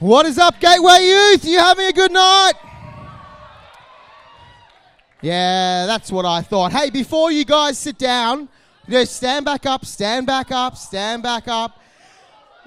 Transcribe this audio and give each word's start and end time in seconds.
What 0.00 0.26
is 0.26 0.38
up, 0.38 0.60
Gateway 0.60 1.00
Youth? 1.02 1.44
You 1.44 1.58
having 1.58 1.86
a 1.86 1.92
good 1.92 2.12
night? 2.12 2.52
Yeah, 5.20 5.86
that's 5.86 6.12
what 6.12 6.24
I 6.24 6.40
thought. 6.40 6.70
Hey, 6.70 6.90
before 6.90 7.32
you 7.32 7.44
guys 7.44 7.78
sit 7.78 7.98
down, 7.98 8.48
just 8.88 9.16
stand 9.16 9.44
back 9.44 9.66
up, 9.66 9.84
stand 9.84 10.24
back 10.24 10.52
up, 10.52 10.76
stand 10.76 11.24
back 11.24 11.48
up. 11.48 11.80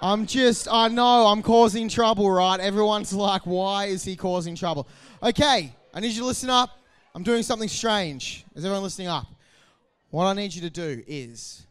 I'm 0.01 0.25
just, 0.25 0.67
I 0.69 0.89
know 0.89 1.27
I'm 1.27 1.41
causing 1.41 1.87
trouble, 1.87 2.29
right? 2.29 2.59
Everyone's 2.59 3.13
like, 3.13 3.43
why 3.45 3.85
is 3.85 4.03
he 4.03 4.17
causing 4.17 4.53
trouble? 4.53 4.89
Okay, 5.23 5.73
I 5.93 5.99
need 6.01 6.11
you 6.11 6.19
to 6.19 6.27
listen 6.27 6.49
up. 6.49 6.81
I'm 7.15 7.23
doing 7.23 7.43
something 7.43 7.69
strange. 7.69 8.43
Is 8.55 8.65
everyone 8.65 8.83
listening 8.83 9.07
up? 9.07 9.27
What 10.09 10.25
I 10.25 10.33
need 10.33 10.53
you 10.53 10.63
to 10.63 10.69
do 10.69 11.01
is, 11.07 11.65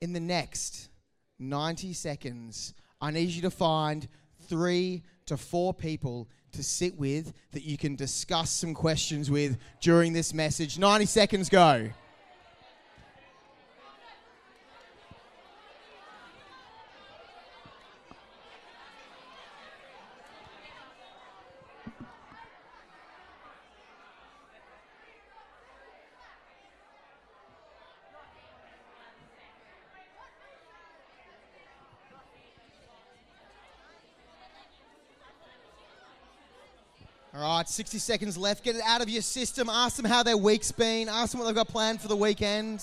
in 0.00 0.12
the 0.12 0.18
next 0.18 0.88
90 1.38 1.92
seconds, 1.92 2.74
I 3.00 3.12
need 3.12 3.28
you 3.28 3.42
to 3.42 3.52
find 3.52 4.08
three 4.54 5.02
to 5.26 5.36
four 5.36 5.74
people 5.74 6.28
to 6.52 6.62
sit 6.62 6.96
with 6.96 7.32
that 7.50 7.64
you 7.64 7.76
can 7.76 7.96
discuss 7.96 8.52
some 8.52 8.72
questions 8.72 9.28
with 9.28 9.58
during 9.80 10.12
this 10.12 10.32
message. 10.32 10.78
90 10.78 11.06
seconds 11.06 11.48
go. 11.48 11.90
All 37.36 37.40
right, 37.40 37.68
60 37.68 37.98
seconds 37.98 38.38
left. 38.38 38.62
Get 38.62 38.76
it 38.76 38.82
out 38.86 39.02
of 39.02 39.08
your 39.08 39.22
system. 39.22 39.68
Ask 39.68 39.96
them 39.96 40.04
how 40.04 40.22
their 40.22 40.36
week's 40.36 40.70
been. 40.70 41.08
Ask 41.08 41.32
them 41.32 41.40
what 41.40 41.46
they've 41.46 41.54
got 41.54 41.66
planned 41.66 42.00
for 42.00 42.06
the 42.06 42.14
weekend. 42.14 42.80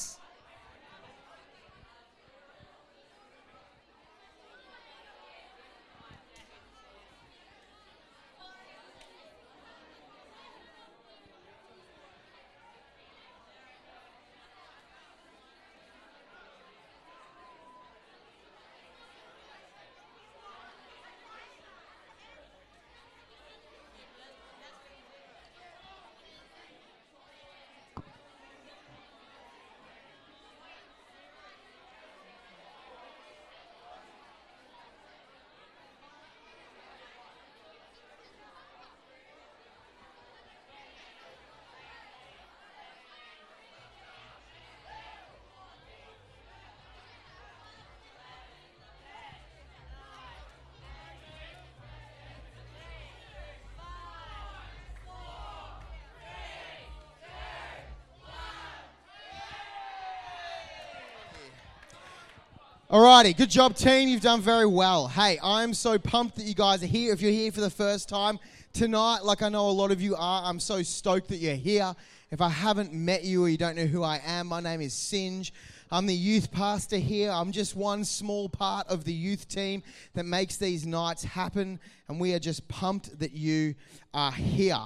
Alrighty, 62.91 63.37
good 63.37 63.49
job, 63.49 63.77
team. 63.77 64.09
You've 64.09 64.19
done 64.19 64.41
very 64.41 64.65
well. 64.65 65.07
Hey, 65.07 65.39
I'm 65.41 65.73
so 65.73 65.97
pumped 65.97 66.35
that 66.35 66.43
you 66.43 66.53
guys 66.53 66.83
are 66.83 66.87
here. 66.87 67.13
If 67.13 67.21
you're 67.21 67.31
here 67.31 67.49
for 67.49 67.61
the 67.61 67.69
first 67.69 68.09
time 68.09 68.37
tonight, 68.73 69.19
like 69.23 69.41
I 69.41 69.47
know 69.47 69.69
a 69.69 69.71
lot 69.71 69.91
of 69.91 70.01
you 70.01 70.13
are, 70.17 70.43
I'm 70.43 70.59
so 70.59 70.83
stoked 70.83 71.29
that 71.29 71.37
you're 71.37 71.55
here. 71.55 71.95
If 72.31 72.41
I 72.41 72.49
haven't 72.49 72.91
met 72.91 73.23
you 73.23 73.45
or 73.45 73.47
you 73.47 73.55
don't 73.55 73.77
know 73.77 73.85
who 73.85 74.03
I 74.03 74.19
am, 74.25 74.47
my 74.47 74.59
name 74.59 74.81
is 74.81 74.93
Singe. 74.93 75.53
I'm 75.89 76.05
the 76.05 76.13
youth 76.13 76.51
pastor 76.51 76.97
here. 76.97 77.31
I'm 77.31 77.53
just 77.53 77.77
one 77.77 78.03
small 78.03 78.49
part 78.49 78.89
of 78.89 79.05
the 79.05 79.13
youth 79.13 79.47
team 79.47 79.83
that 80.13 80.25
makes 80.25 80.57
these 80.57 80.85
nights 80.85 81.23
happen, 81.23 81.79
and 82.09 82.19
we 82.19 82.33
are 82.33 82.39
just 82.39 82.67
pumped 82.67 83.19
that 83.19 83.31
you 83.31 83.73
are 84.13 84.33
here. 84.33 84.83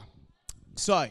So, 0.75 1.07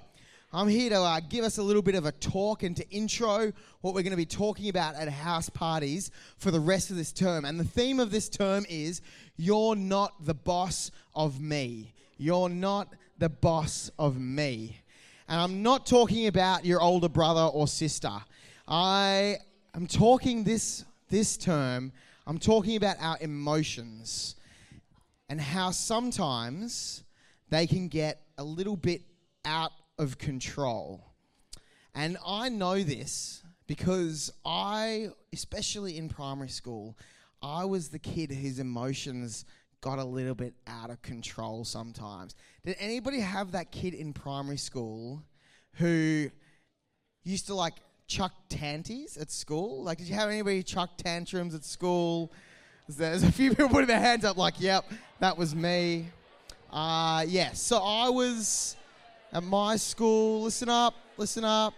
I'm 0.57 0.69
here 0.69 0.89
to 0.91 1.01
uh, 1.01 1.19
give 1.19 1.45
us 1.45 1.59
a 1.59 1.63
little 1.65 1.83
bit 1.83 1.97
of 1.97 2.07
a 2.07 2.13
talk 2.13 2.63
and 2.63 2.77
to 2.77 2.89
intro 2.89 3.53
what 3.81 3.93
we're 3.93 4.03
going 4.03 4.13
to 4.13 4.17
be 4.17 4.25
talking 4.25 4.69
about 4.69 4.95
at 4.95 5.09
house 5.09 5.49
parties 5.49 6.13
for 6.39 6.53
the 6.53 6.61
rest 6.61 6.91
of 6.91 6.97
this 6.97 7.11
term. 7.11 7.45
And 7.45 7.59
the 7.59 7.65
theme 7.65 7.99
of 7.99 8.13
this 8.13 8.29
term 8.29 8.65
is 8.69 9.03
You're 9.37 9.75
not 9.75 10.25
the 10.25 10.35
boss 10.35 10.93
of 11.13 11.41
me. 11.41 11.93
You're 12.19 12.49
not 12.49 12.95
the 13.19 13.31
boss 13.31 13.91
of 13.99 14.21
me. 14.21 14.81
And 15.29 15.41
I'm 15.41 15.65
not 15.65 15.87
talking 15.87 16.29
about 16.29 16.65
your 16.65 16.81
older 16.81 17.09
brother 17.09 17.41
or 17.53 17.67
sister. 17.67 18.13
I 18.69 19.39
am 19.75 19.89
talking 19.89 20.45
this, 20.45 20.85
this 21.11 21.37
term, 21.37 21.91
I'm 22.29 22.39
talking 22.39 22.77
about 22.77 22.99
our 23.01 23.19
emotions 23.21 24.37
and 25.29 25.41
how 25.41 25.73
sometimes 25.73 27.03
they 27.51 27.67
can 27.67 27.89
get 27.89 28.21
a 28.39 28.45
little 28.45 28.77
bit 28.77 29.03
out 29.45 29.73
of 29.99 30.19
control. 30.19 31.05
And 31.95 32.17
I 32.27 32.49
know 32.49 32.83
this 32.83 33.43
because 33.67 34.33
I, 34.45 35.09
especially 35.33 35.97
in 35.97 36.09
primary 36.09 36.49
school, 36.49 36.97
I 37.43 37.65
was 37.65 37.89
the 37.89 37.99
kid 37.99 38.31
whose 38.31 38.59
emotions 38.59 39.45
got 39.81 39.99
a 39.99 40.05
little 40.05 40.35
bit 40.35 40.55
out 40.67 40.91
of 40.91 41.01
control 41.03 41.65
sometimes. 41.65 42.35
Did 42.65 42.77
anybody 42.79 43.21
have 43.21 43.53
that 43.53 43.71
kid 43.71 43.95
in 43.95 44.13
primary 44.13 44.57
school 44.57 45.23
who 45.75 46.31
used 47.23 47.47
to 47.47 47.55
like 47.55 47.75
chuck 48.07 48.33
tanties 48.49 49.17
at 49.17 49.31
school? 49.31 49.85
Like, 49.85 49.99
did 49.99 50.09
you 50.09 50.15
have 50.15 50.31
anybody 50.31 50.63
chuck 50.63 50.91
tantrums 50.97 51.55
at 51.55 51.65
school? 51.65 52.33
There's 52.89 53.23
a 53.23 53.33
few 53.33 53.51
people 53.51 53.69
putting 53.69 53.89
their 53.89 54.01
hands 54.01 54.25
up, 54.25 54.37
like, 54.37 54.61
yep, 54.61 54.85
that 55.21 55.37
was 55.37 55.55
me. 55.55 56.07
Uh, 56.71 57.25
yes, 57.27 57.33
yeah, 57.33 57.53
so 57.53 57.79
I 57.79 58.09
was 58.09 58.77
at 59.35 59.43
my 59.43 59.75
school, 59.75 60.43
listen 60.43 60.69
up, 60.69 60.95
listen 61.17 61.45
up. 61.45 61.75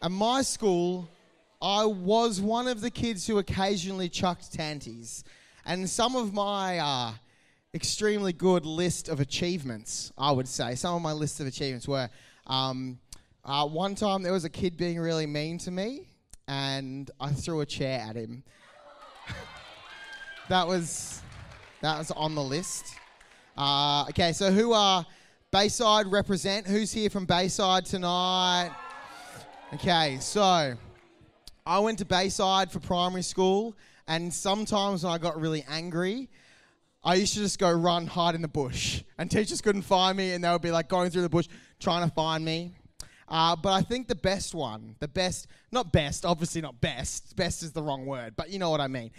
At 0.00 0.10
my 0.10 0.40
school, 0.40 1.06
I 1.60 1.84
was 1.84 2.40
one 2.40 2.66
of 2.66 2.80
the 2.80 2.90
kids 2.90 3.26
who 3.26 3.36
occasionally 3.36 4.08
chucked 4.08 4.50
tanties. 4.54 5.22
And 5.66 5.88
some 5.88 6.16
of 6.16 6.32
my 6.32 6.78
uh, 6.78 7.12
extremely 7.74 8.32
good 8.32 8.64
list 8.64 9.10
of 9.10 9.20
achievements, 9.20 10.12
I 10.16 10.32
would 10.32 10.48
say, 10.48 10.74
some 10.76 10.94
of 10.94 11.02
my 11.02 11.12
list 11.12 11.40
of 11.40 11.46
achievements 11.46 11.86
were 11.86 12.08
um, 12.46 12.98
uh, 13.44 13.66
one 13.66 13.94
time 13.94 14.22
there 14.22 14.32
was 14.32 14.46
a 14.46 14.50
kid 14.50 14.78
being 14.78 14.98
really 14.98 15.26
mean 15.26 15.58
to 15.58 15.70
me, 15.70 16.08
and 16.48 17.10
I 17.20 17.32
threw 17.32 17.60
a 17.60 17.66
chair 17.66 18.00
at 18.00 18.16
him. 18.16 18.42
that 20.48 20.66
was 20.66 21.20
that 21.82 21.98
was 21.98 22.10
on 22.12 22.34
the 22.34 22.42
list. 22.42 22.96
Uh, 23.56 24.06
okay, 24.08 24.32
so 24.32 24.50
who 24.50 24.72
are 24.72 25.04
Bayside 25.50 26.06
represent? 26.06 26.66
Who's 26.66 26.90
here 26.90 27.10
from 27.10 27.26
Bayside 27.26 27.84
tonight? 27.84 28.70
Okay, 29.74 30.16
so 30.20 30.74
I 31.66 31.78
went 31.80 31.98
to 31.98 32.06
Bayside 32.06 32.72
for 32.72 32.80
primary 32.80 33.22
school, 33.22 33.76
and 34.08 34.32
sometimes 34.32 35.04
when 35.04 35.12
I 35.12 35.18
got 35.18 35.38
really 35.38 35.64
angry, 35.68 36.30
I 37.04 37.16
used 37.16 37.34
to 37.34 37.40
just 37.40 37.58
go 37.58 37.70
run, 37.70 38.06
hide 38.06 38.34
in 38.34 38.40
the 38.40 38.48
bush, 38.48 39.02
and 39.18 39.30
teachers 39.30 39.60
couldn't 39.60 39.82
find 39.82 40.16
me, 40.16 40.32
and 40.32 40.42
they 40.42 40.50
would 40.50 40.62
be 40.62 40.70
like 40.70 40.88
going 40.88 41.10
through 41.10 41.22
the 41.22 41.28
bush 41.28 41.48
trying 41.78 42.08
to 42.08 42.14
find 42.14 42.42
me. 42.42 42.72
Uh, 43.28 43.54
but 43.56 43.72
I 43.72 43.82
think 43.82 44.08
the 44.08 44.14
best 44.14 44.54
one, 44.54 44.96
the 44.98 45.08
best, 45.08 45.46
not 45.70 45.92
best, 45.92 46.24
obviously 46.24 46.62
not 46.62 46.80
best, 46.80 47.36
best 47.36 47.62
is 47.62 47.72
the 47.72 47.82
wrong 47.82 48.06
word, 48.06 48.34
but 48.34 48.48
you 48.48 48.58
know 48.58 48.70
what 48.70 48.80
I 48.80 48.88
mean 48.88 49.10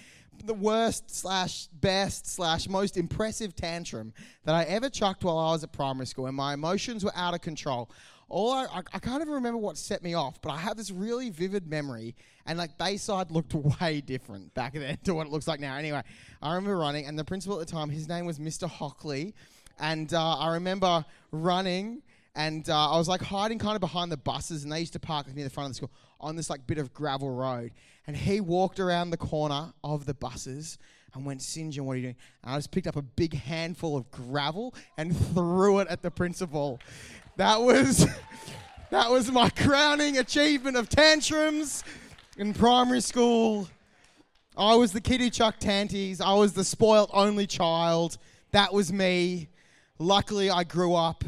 the 0.45 0.53
worst 0.53 1.09
slash 1.09 1.67
best 1.67 2.27
slash 2.27 2.67
most 2.67 2.97
impressive 2.97 3.55
tantrum 3.55 4.13
that 4.45 4.55
I 4.55 4.63
ever 4.63 4.89
chucked 4.89 5.23
while 5.23 5.37
I 5.37 5.51
was 5.51 5.63
at 5.63 5.71
primary 5.71 6.05
school, 6.05 6.27
and 6.27 6.35
my 6.35 6.53
emotions 6.53 7.03
were 7.03 7.15
out 7.15 7.33
of 7.33 7.41
control. 7.41 7.89
All 8.29 8.51
I, 8.51 8.65
I, 8.65 8.81
I 8.93 8.99
can't 8.99 9.21
even 9.21 9.33
remember 9.33 9.57
what 9.57 9.77
set 9.77 10.03
me 10.03 10.13
off, 10.13 10.41
but 10.41 10.51
I 10.51 10.57
have 10.57 10.77
this 10.77 10.91
really 10.91 11.29
vivid 11.29 11.67
memory, 11.67 12.15
and 12.45 12.57
like 12.57 12.77
Bayside 12.77 13.31
looked 13.31 13.53
way 13.81 14.01
different 14.01 14.53
back 14.53 14.73
then 14.73 14.97
to 15.03 15.13
what 15.13 15.27
it 15.27 15.31
looks 15.31 15.47
like 15.47 15.59
now. 15.59 15.75
Anyway, 15.75 16.01
I 16.41 16.55
remember 16.55 16.77
running, 16.77 17.05
and 17.05 17.17
the 17.17 17.23
principal 17.23 17.59
at 17.59 17.67
the 17.67 17.71
time, 17.71 17.89
his 17.89 18.07
name 18.07 18.25
was 18.25 18.39
Mr. 18.39 18.69
Hockley, 18.69 19.33
and 19.79 20.13
uh, 20.13 20.37
I 20.37 20.53
remember 20.53 21.05
running 21.31 22.01
and 22.35 22.67
uh, 22.69 22.91
I 22.91 22.97
was 22.97 23.07
like 23.07 23.21
hiding 23.21 23.59
kind 23.59 23.75
of 23.75 23.81
behind 23.81 24.11
the 24.11 24.17
buses, 24.17 24.63
and 24.63 24.71
they 24.71 24.79
used 24.79 24.93
to 24.93 24.99
park 24.99 25.33
near 25.33 25.43
the 25.43 25.49
front 25.49 25.67
of 25.67 25.71
the 25.71 25.75
school 25.75 25.91
on 26.19 26.35
this 26.35 26.49
like 26.49 26.65
bit 26.65 26.77
of 26.77 26.93
gravel 26.93 27.29
road. 27.29 27.71
And 28.07 28.17
he 28.17 28.41
walked 28.41 28.79
around 28.79 29.11
the 29.11 29.17
corner 29.17 29.73
of 29.83 30.05
the 30.05 30.13
buses, 30.13 30.77
and 31.13 31.25
went. 31.25 31.41
John, 31.41 31.85
what 31.85 31.93
are 31.93 31.95
you 31.97 32.03
doing? 32.03 32.15
And 32.43 32.53
I 32.53 32.57
just 32.57 32.71
picked 32.71 32.87
up 32.87 32.95
a 32.95 33.01
big 33.01 33.33
handful 33.33 33.95
of 33.95 34.09
gravel 34.11 34.73
and 34.97 35.15
threw 35.33 35.79
it 35.79 35.87
at 35.87 36.01
the 36.01 36.11
principal. 36.11 36.79
That 37.37 37.61
was 37.61 38.07
that 38.89 39.09
was 39.09 39.31
my 39.31 39.49
crowning 39.49 40.17
achievement 40.17 40.75
of 40.75 40.89
tantrums 40.89 41.83
in 42.37 42.53
primary 42.53 43.01
school. 43.01 43.67
I 44.57 44.75
was 44.75 44.91
the 44.91 45.01
kid 45.01 45.19
who 45.19 45.29
chucked 45.29 45.61
tanties. 45.61 46.21
I 46.21 46.33
was 46.33 46.53
the 46.53 46.63
spoilt 46.63 47.09
only 47.13 47.47
child. 47.47 48.17
That 48.51 48.73
was 48.73 48.93
me. 48.93 49.49
Luckily, 49.97 50.49
I 50.49 50.63
grew 50.63 50.93
up 50.93 51.23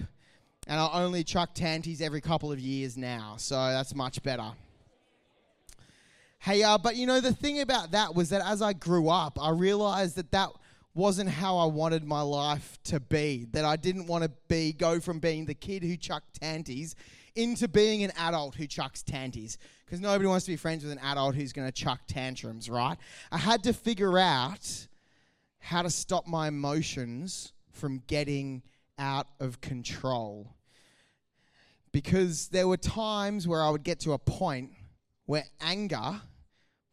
and 0.67 0.79
I 0.79 1.03
only 1.03 1.23
chuck 1.23 1.53
tanties 1.53 2.01
every 2.01 2.21
couple 2.21 2.51
of 2.51 2.59
years 2.59 2.97
now, 2.97 3.35
so 3.37 3.55
that's 3.55 3.93
much 3.93 4.21
better. 4.23 4.51
Hey, 6.39 6.63
uh, 6.63 6.77
but 6.77 6.95
you 6.95 7.07
know, 7.07 7.21
the 7.21 7.33
thing 7.33 7.61
about 7.61 7.91
that 7.91 8.13
was 8.13 8.29
that 8.29 8.41
as 8.45 8.61
I 8.61 8.73
grew 8.73 9.09
up, 9.09 9.37
I 9.41 9.49
realized 9.49 10.15
that 10.17 10.31
that 10.31 10.49
wasn't 10.93 11.29
how 11.29 11.57
I 11.57 11.65
wanted 11.65 12.03
my 12.03 12.21
life 12.21 12.79
to 12.85 12.99
be. 12.99 13.47
That 13.51 13.65
I 13.65 13.75
didn't 13.75 14.07
want 14.07 14.23
to 14.23 14.31
be 14.47 14.71
go 14.71 14.99
from 14.99 15.19
being 15.19 15.45
the 15.45 15.53
kid 15.53 15.83
who 15.83 15.97
chucked 15.97 16.39
tanties 16.39 16.95
into 17.35 17.67
being 17.67 18.03
an 18.03 18.11
adult 18.17 18.55
who 18.55 18.65
chucks 18.65 19.03
tanties. 19.03 19.57
Because 19.85 19.99
nobody 19.99 20.27
wants 20.27 20.45
to 20.45 20.51
be 20.51 20.55
friends 20.55 20.83
with 20.83 20.93
an 20.93 20.99
adult 20.99 21.35
who's 21.35 21.53
going 21.53 21.67
to 21.67 21.71
chuck 21.71 22.01
tantrums, 22.07 22.69
right? 22.69 22.97
I 23.31 23.37
had 23.37 23.63
to 23.63 23.73
figure 23.73 24.17
out 24.17 24.87
how 25.59 25.81
to 25.81 25.89
stop 25.89 26.27
my 26.27 26.47
emotions 26.47 27.53
from 27.71 28.01
getting 28.07 28.63
out 28.97 29.27
of 29.39 29.61
control. 29.61 30.55
Because 31.91 32.49
there 32.49 32.67
were 32.67 32.77
times 32.77 33.47
where 33.47 33.63
I 33.63 33.69
would 33.69 33.83
get 33.83 33.99
to 34.01 34.13
a 34.13 34.19
point 34.19 34.71
where 35.25 35.45
anger 35.61 36.21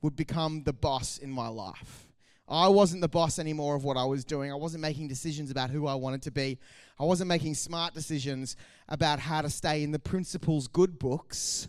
would 0.00 0.16
become 0.16 0.62
the 0.64 0.72
boss 0.72 1.18
in 1.18 1.30
my 1.30 1.48
life. 1.48 2.08
I 2.48 2.68
wasn't 2.68 3.00
the 3.00 3.08
boss 3.08 3.38
anymore 3.38 3.76
of 3.76 3.84
what 3.84 3.96
I 3.96 4.04
was 4.04 4.24
doing. 4.24 4.52
I 4.52 4.56
wasn't 4.56 4.82
making 4.82 5.08
decisions 5.08 5.50
about 5.50 5.70
who 5.70 5.86
I 5.86 5.94
wanted 5.94 6.22
to 6.22 6.30
be. 6.30 6.58
I 6.98 7.04
wasn't 7.04 7.28
making 7.28 7.54
smart 7.54 7.94
decisions 7.94 8.56
about 8.88 9.20
how 9.20 9.42
to 9.42 9.48
stay 9.48 9.82
in 9.82 9.92
the 9.92 9.98
principal's 9.98 10.68
good 10.68 10.98
books. 10.98 11.68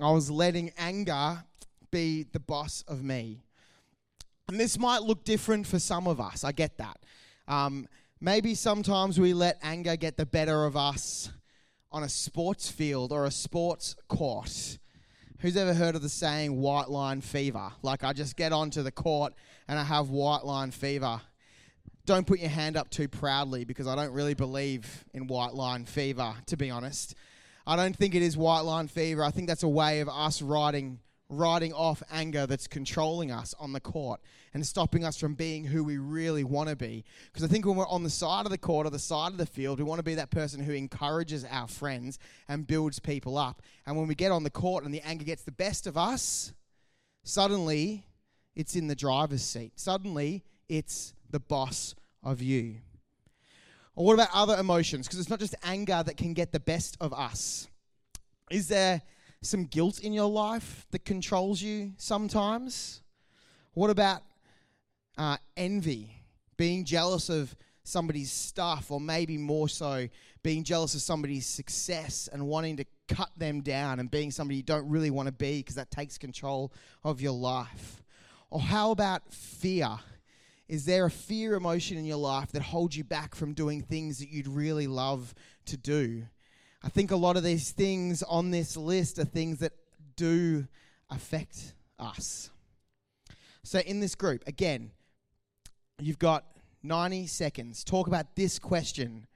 I 0.00 0.10
was 0.10 0.30
letting 0.30 0.72
anger 0.76 1.44
be 1.90 2.24
the 2.24 2.40
boss 2.40 2.82
of 2.88 3.02
me. 3.02 3.44
And 4.48 4.58
this 4.58 4.78
might 4.78 5.02
look 5.02 5.24
different 5.24 5.66
for 5.66 5.78
some 5.78 6.06
of 6.06 6.20
us. 6.20 6.44
I 6.44 6.52
get 6.52 6.76
that. 6.78 6.98
Um, 7.48 7.86
maybe 8.20 8.54
sometimes 8.54 9.18
we 9.20 9.34
let 9.34 9.58
anger 9.62 9.96
get 9.96 10.16
the 10.16 10.26
better 10.26 10.64
of 10.64 10.76
us 10.76 11.30
on 11.92 12.02
a 12.02 12.08
sports 12.08 12.70
field 12.70 13.12
or 13.12 13.24
a 13.24 13.30
sports 13.30 13.96
court. 14.08 14.78
Who's 15.40 15.56
ever 15.56 15.74
heard 15.74 15.94
of 15.94 16.02
the 16.02 16.08
saying 16.08 16.60
white 16.60 16.88
line 16.88 17.20
fever? 17.20 17.70
Like, 17.82 18.04
I 18.04 18.12
just 18.12 18.36
get 18.36 18.52
onto 18.52 18.82
the 18.82 18.90
court 18.90 19.34
and 19.68 19.78
I 19.78 19.84
have 19.84 20.08
white 20.08 20.44
line 20.44 20.70
fever. 20.70 21.20
Don't 22.06 22.26
put 22.26 22.38
your 22.38 22.48
hand 22.48 22.76
up 22.76 22.88
too 22.88 23.08
proudly 23.08 23.64
because 23.64 23.86
I 23.86 23.96
don't 23.96 24.12
really 24.12 24.34
believe 24.34 25.04
in 25.12 25.26
white 25.26 25.54
line 25.54 25.84
fever, 25.84 26.34
to 26.46 26.56
be 26.56 26.70
honest. 26.70 27.14
I 27.66 27.76
don't 27.76 27.96
think 27.96 28.14
it 28.14 28.22
is 28.22 28.36
white 28.36 28.60
line 28.60 28.88
fever. 28.88 29.24
I 29.24 29.30
think 29.30 29.48
that's 29.48 29.64
a 29.64 29.68
way 29.68 30.00
of 30.00 30.08
us 30.08 30.40
riding 30.40 31.00
riding 31.28 31.72
off 31.72 32.02
anger 32.10 32.46
that's 32.46 32.68
controlling 32.68 33.32
us 33.32 33.54
on 33.58 33.72
the 33.72 33.80
court 33.80 34.20
and 34.54 34.64
stopping 34.64 35.04
us 35.04 35.18
from 35.18 35.34
being 35.34 35.64
who 35.64 35.82
we 35.82 35.98
really 35.98 36.44
want 36.44 36.68
to 36.68 36.76
be. 36.76 37.04
Because 37.26 37.42
I 37.44 37.48
think 37.48 37.66
when 37.66 37.76
we're 37.76 37.88
on 37.88 38.04
the 38.04 38.10
side 38.10 38.46
of 38.46 38.50
the 38.50 38.58
court 38.58 38.86
or 38.86 38.90
the 38.90 38.98
side 38.98 39.32
of 39.32 39.38
the 39.38 39.46
field, 39.46 39.78
we 39.78 39.84
want 39.84 39.98
to 39.98 40.04
be 40.04 40.14
that 40.14 40.30
person 40.30 40.62
who 40.62 40.72
encourages 40.72 41.44
our 41.44 41.66
friends 41.66 42.18
and 42.48 42.66
builds 42.66 43.00
people 43.00 43.36
up. 43.36 43.60
And 43.86 43.96
when 43.96 44.06
we 44.06 44.14
get 44.14 44.30
on 44.30 44.44
the 44.44 44.50
court 44.50 44.84
and 44.84 44.94
the 44.94 45.00
anger 45.02 45.24
gets 45.24 45.42
the 45.42 45.52
best 45.52 45.86
of 45.86 45.96
us, 45.96 46.52
suddenly 47.24 48.06
it's 48.54 48.76
in 48.76 48.86
the 48.86 48.96
driver's 48.96 49.42
seat. 49.42 49.72
Suddenly 49.76 50.44
it's 50.68 51.12
the 51.30 51.40
boss 51.40 51.94
of 52.22 52.40
you. 52.40 52.76
Or 53.96 54.06
what 54.06 54.14
about 54.14 54.28
other 54.32 54.56
emotions? 54.56 55.06
Because 55.06 55.18
it's 55.18 55.30
not 55.30 55.40
just 55.40 55.54
anger 55.64 56.02
that 56.04 56.16
can 56.16 56.34
get 56.34 56.52
the 56.52 56.60
best 56.60 56.96
of 57.00 57.12
us. 57.12 57.66
Is 58.50 58.68
there 58.68 59.02
some 59.42 59.64
guilt 59.64 60.00
in 60.00 60.12
your 60.12 60.30
life 60.30 60.86
that 60.90 61.04
controls 61.04 61.60
you 61.62 61.92
sometimes? 61.96 63.02
What 63.74 63.90
about 63.90 64.22
uh, 65.18 65.36
envy? 65.56 66.10
Being 66.56 66.84
jealous 66.84 67.28
of 67.28 67.54
somebody's 67.84 68.32
stuff, 68.32 68.90
or 68.90 69.00
maybe 69.00 69.38
more 69.38 69.68
so, 69.68 70.08
being 70.42 70.64
jealous 70.64 70.94
of 70.94 71.02
somebody's 71.02 71.46
success 71.46 72.28
and 72.32 72.46
wanting 72.46 72.76
to 72.78 72.84
cut 73.08 73.30
them 73.36 73.60
down 73.60 74.00
and 74.00 74.10
being 74.10 74.30
somebody 74.30 74.56
you 74.56 74.62
don't 74.62 74.88
really 74.88 75.10
want 75.10 75.26
to 75.26 75.32
be 75.32 75.58
because 75.58 75.76
that 75.76 75.90
takes 75.90 76.18
control 76.18 76.72
of 77.04 77.20
your 77.20 77.32
life. 77.32 78.02
Or 78.50 78.60
how 78.60 78.90
about 78.90 79.32
fear? 79.32 79.90
Is 80.68 80.84
there 80.84 81.06
a 81.06 81.10
fear 81.10 81.54
emotion 81.54 81.96
in 81.96 82.04
your 82.04 82.16
life 82.16 82.50
that 82.52 82.62
holds 82.62 82.96
you 82.96 83.04
back 83.04 83.34
from 83.34 83.54
doing 83.54 83.82
things 83.82 84.18
that 84.18 84.30
you'd 84.30 84.48
really 84.48 84.86
love 84.86 85.34
to 85.66 85.76
do? 85.76 86.24
I 86.86 86.88
think 86.88 87.10
a 87.10 87.16
lot 87.16 87.36
of 87.36 87.42
these 87.42 87.72
things 87.72 88.22
on 88.22 88.52
this 88.52 88.76
list 88.76 89.18
are 89.18 89.24
things 89.24 89.58
that 89.58 89.72
do 90.14 90.68
affect 91.10 91.74
us. 91.98 92.48
So, 93.64 93.80
in 93.80 93.98
this 93.98 94.14
group, 94.14 94.46
again, 94.46 94.92
you've 95.98 96.20
got 96.20 96.44
90 96.84 97.26
seconds. 97.26 97.82
Talk 97.82 98.06
about 98.06 98.36
this 98.36 98.60
question. 98.60 99.26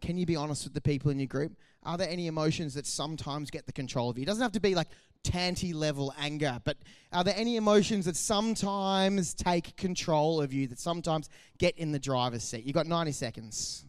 Can 0.00 0.16
you 0.16 0.26
be 0.26 0.36
honest 0.36 0.62
with 0.62 0.74
the 0.74 0.80
people 0.80 1.10
in 1.10 1.18
your 1.18 1.26
group? 1.26 1.56
Are 1.82 1.98
there 1.98 2.08
any 2.08 2.28
emotions 2.28 2.74
that 2.74 2.86
sometimes 2.86 3.50
get 3.50 3.66
the 3.66 3.72
control 3.72 4.08
of 4.08 4.16
you? 4.16 4.22
It 4.22 4.26
doesn't 4.26 4.42
have 4.42 4.52
to 4.52 4.60
be 4.60 4.76
like 4.76 4.90
tanty 5.24 5.72
level 5.72 6.14
anger, 6.20 6.60
but 6.62 6.76
are 7.12 7.24
there 7.24 7.34
any 7.36 7.56
emotions 7.56 8.04
that 8.04 8.14
sometimes 8.14 9.34
take 9.34 9.76
control 9.76 10.40
of 10.40 10.52
you, 10.52 10.68
that 10.68 10.78
sometimes 10.78 11.28
get 11.58 11.76
in 11.78 11.90
the 11.90 11.98
driver's 11.98 12.44
seat? 12.44 12.64
You've 12.64 12.74
got 12.74 12.86
90 12.86 13.10
seconds. 13.10 13.86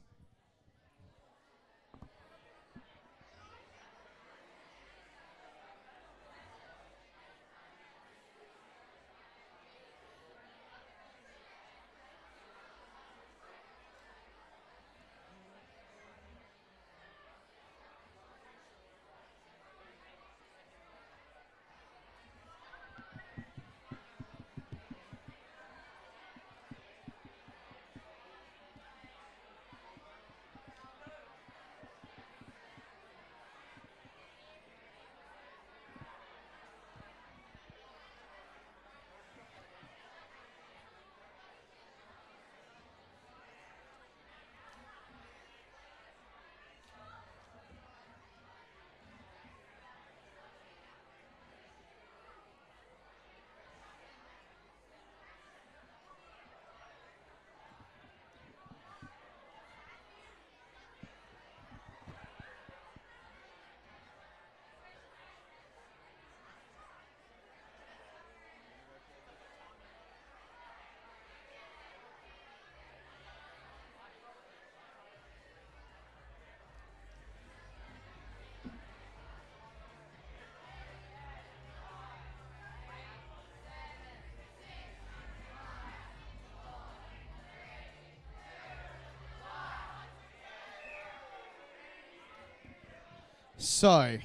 So, 93.65 94.19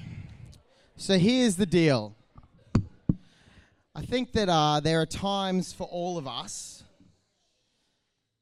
so 0.97 1.17
here's 1.17 1.55
the 1.55 1.65
deal. 1.65 2.15
I 3.95 4.01
think 4.03 4.33
that 4.33 4.47
uh, 4.49 4.81
there 4.81 5.01
are 5.01 5.07
times 5.07 5.73
for 5.73 5.85
all 5.85 6.19
of 6.19 6.27
us. 6.27 6.83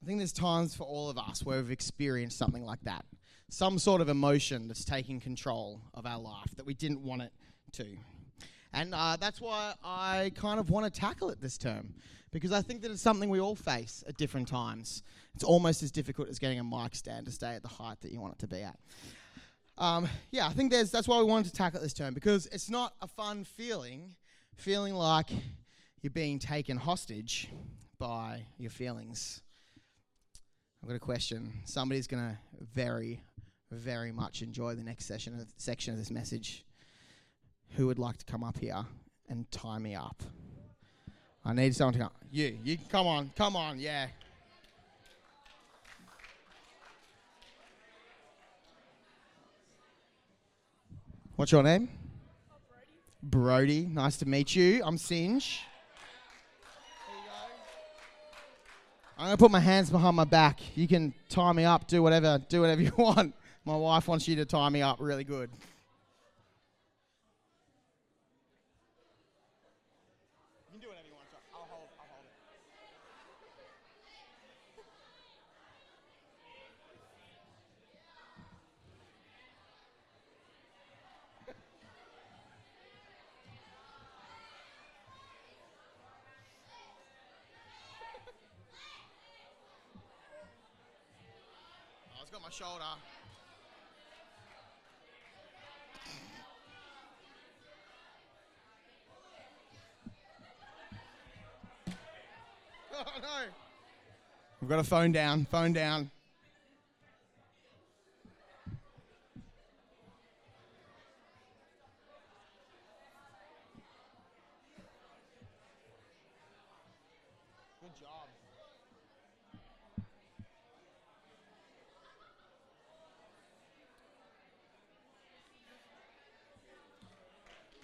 I 0.04 0.06
think 0.06 0.18
there's 0.18 0.34
times 0.34 0.76
for 0.76 0.84
all 0.84 1.10
of 1.10 1.18
us 1.18 1.42
where 1.42 1.58
we've 1.62 1.72
experienced 1.72 2.38
something 2.38 2.66
like 2.66 2.82
that. 2.82 3.06
Some 3.50 3.80
sort 3.80 4.02
of 4.02 4.10
emotion 4.10 4.68
that's 4.68 4.84
taking 4.84 5.22
control 5.22 5.80
of 5.94 6.06
our 6.06 6.20
life 6.20 6.54
that 6.58 6.66
we 6.66 6.74
didn't 6.74 7.02
want 7.02 7.22
it 7.22 7.32
to. 7.74 7.86
And 8.74 8.94
uh, 8.94 9.16
that's 9.22 9.40
why 9.40 9.76
I 9.82 10.34
kind 10.36 10.60
of 10.60 10.70
want 10.70 10.94
to 10.94 11.00
tackle 11.00 11.30
it 11.30 11.40
this 11.40 11.58
term 11.58 11.94
because 12.32 12.52
I 12.52 12.62
think 12.62 12.82
that 12.82 12.92
it's 12.92 13.02
something 13.02 13.30
we 13.30 13.40
all 13.40 13.56
face 13.56 14.04
at 14.06 14.18
different 14.18 14.50
times. 14.50 15.04
It's 15.34 15.46
almost 15.46 15.82
as 15.82 15.92
difficult 15.92 16.28
as 16.28 16.40
getting 16.40 16.60
a 16.60 16.64
mic 16.64 16.94
stand 16.94 17.26
to 17.28 17.32
stay 17.32 17.56
at 17.56 17.62
the 17.62 17.70
height 17.70 18.02
that 18.02 18.12
you 18.12 18.20
want 18.20 18.34
it 18.34 18.40
to 18.40 18.48
be 18.48 18.64
at. 18.64 18.78
Um, 19.80 20.10
yeah, 20.32 20.46
I 20.46 20.52
think 20.52 20.74
that's 20.74 21.08
why 21.08 21.20
we 21.20 21.24
wanted 21.24 21.46
to 21.46 21.54
tackle 21.54 21.80
this 21.80 21.94
term 21.94 22.14
because 22.14 22.48
it's 22.48 22.70
not 22.70 22.94
a 23.02 23.08
fun 23.08 23.46
feeling, 23.46 24.14
feeling 24.58 24.94
like 24.94 25.30
you're 26.02 26.12
being 26.12 26.38
taken 26.38 26.76
hostage 26.76 27.50
by 27.98 28.46
your 28.58 28.72
feelings. 28.72 29.42
I've 30.84 30.90
got 30.90 30.96
a 30.96 31.00
question. 31.00 31.54
Somebody's 31.64 32.08
going 32.08 32.24
to 32.24 32.38
very, 32.74 33.22
very 33.72 34.12
much 34.12 34.42
enjoy 34.42 34.76
the 34.76 34.84
next 34.84 35.06
session 35.06 35.40
of, 35.40 35.48
section 35.56 35.94
of 35.94 36.00
this 36.00 36.12
message. 36.12 36.66
Who 37.78 37.88
would 37.88 38.00
like 38.00 38.18
to 38.18 38.26
come 38.26 38.44
up 38.44 38.60
here 38.60 38.86
and 39.30 39.50
tie 39.50 39.80
me 39.80 39.96
up? 39.96 40.22
I 41.46 41.54
need 41.54 41.74
someone 41.74 41.94
to 41.94 42.00
come. 42.00 42.12
You, 42.30 42.58
you, 42.66 42.78
come 42.90 43.08
on, 43.08 43.32
come 43.34 43.56
on, 43.56 43.80
yeah. 43.80 44.08
What's 51.40 51.54
your 51.54 51.64
name? 51.64 51.88
Brody. 53.24 53.86
Nice 53.86 54.18
to 54.18 54.26
meet 54.26 54.54
you. 54.58 54.82
I'm 54.84 54.98
Singe. 54.98 55.62
I'm 59.18 59.28
gonna 59.28 59.38
put 59.38 59.50
my 59.50 59.62
hands 59.62 59.90
behind 59.90 60.18
my 60.18 60.26
back. 60.26 60.60
You 60.76 60.86
can 60.86 61.14
tie 61.30 61.54
me 61.54 61.64
up, 61.64 61.88
do 61.88 62.04
whatever, 62.04 62.42
do 62.50 62.60
whatever 62.60 62.82
you 62.88 62.92
want. 62.98 63.34
My 63.64 63.78
wife 63.78 64.10
wants 64.10 64.28
you 64.28 64.36
to 64.36 64.44
tie 64.44 64.68
me 64.68 64.82
up 64.82 64.98
really 65.00 65.24
good. 65.24 65.50
You 65.54 65.60
can 70.74 70.82
do 70.82 70.90
whatever 70.90 71.08
you 71.08 71.14
want. 71.14 71.28
I'll 71.54 71.62
hold, 71.62 71.88
I'll 71.98 72.06
hold 72.06 72.26
it. 72.26 72.32
Oh, 92.19 92.19
it's 92.32 92.38
got 92.38 92.44
my 92.44 92.52
shoulder. 92.52 92.84
Oh 102.92 103.22
no. 103.22 103.46
We've 104.60 104.70
got 104.70 104.80
a 104.80 104.84
phone 104.84 105.14
down, 105.14 105.46
phone 105.46 105.72
down. 105.72 106.12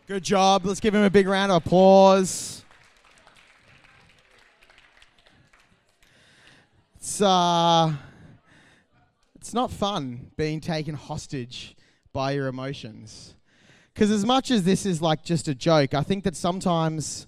Good 0.07 0.23
job. 0.23 0.67
Let's 0.67 0.79
give 0.79 0.93
him 0.93 1.01
a 1.01 1.09
big 1.09 1.27
round 1.27 1.51
of 1.51 1.65
applause. 1.65 2.63
It's 6.97 7.19
uh 7.19 7.91
it's 9.33 9.51
not 9.51 9.71
fun 9.71 10.29
being 10.37 10.61
taken 10.61 10.93
hostage 10.93 11.75
by 12.13 12.33
your 12.33 12.45
emotions. 12.45 13.33
Cuz 13.95 14.11
as 14.11 14.23
much 14.23 14.51
as 14.51 14.61
this 14.61 14.85
is 14.85 15.01
like 15.01 15.23
just 15.23 15.47
a 15.47 15.55
joke, 15.55 15.95
I 15.95 16.03
think 16.03 16.23
that 16.25 16.35
sometimes 16.35 17.25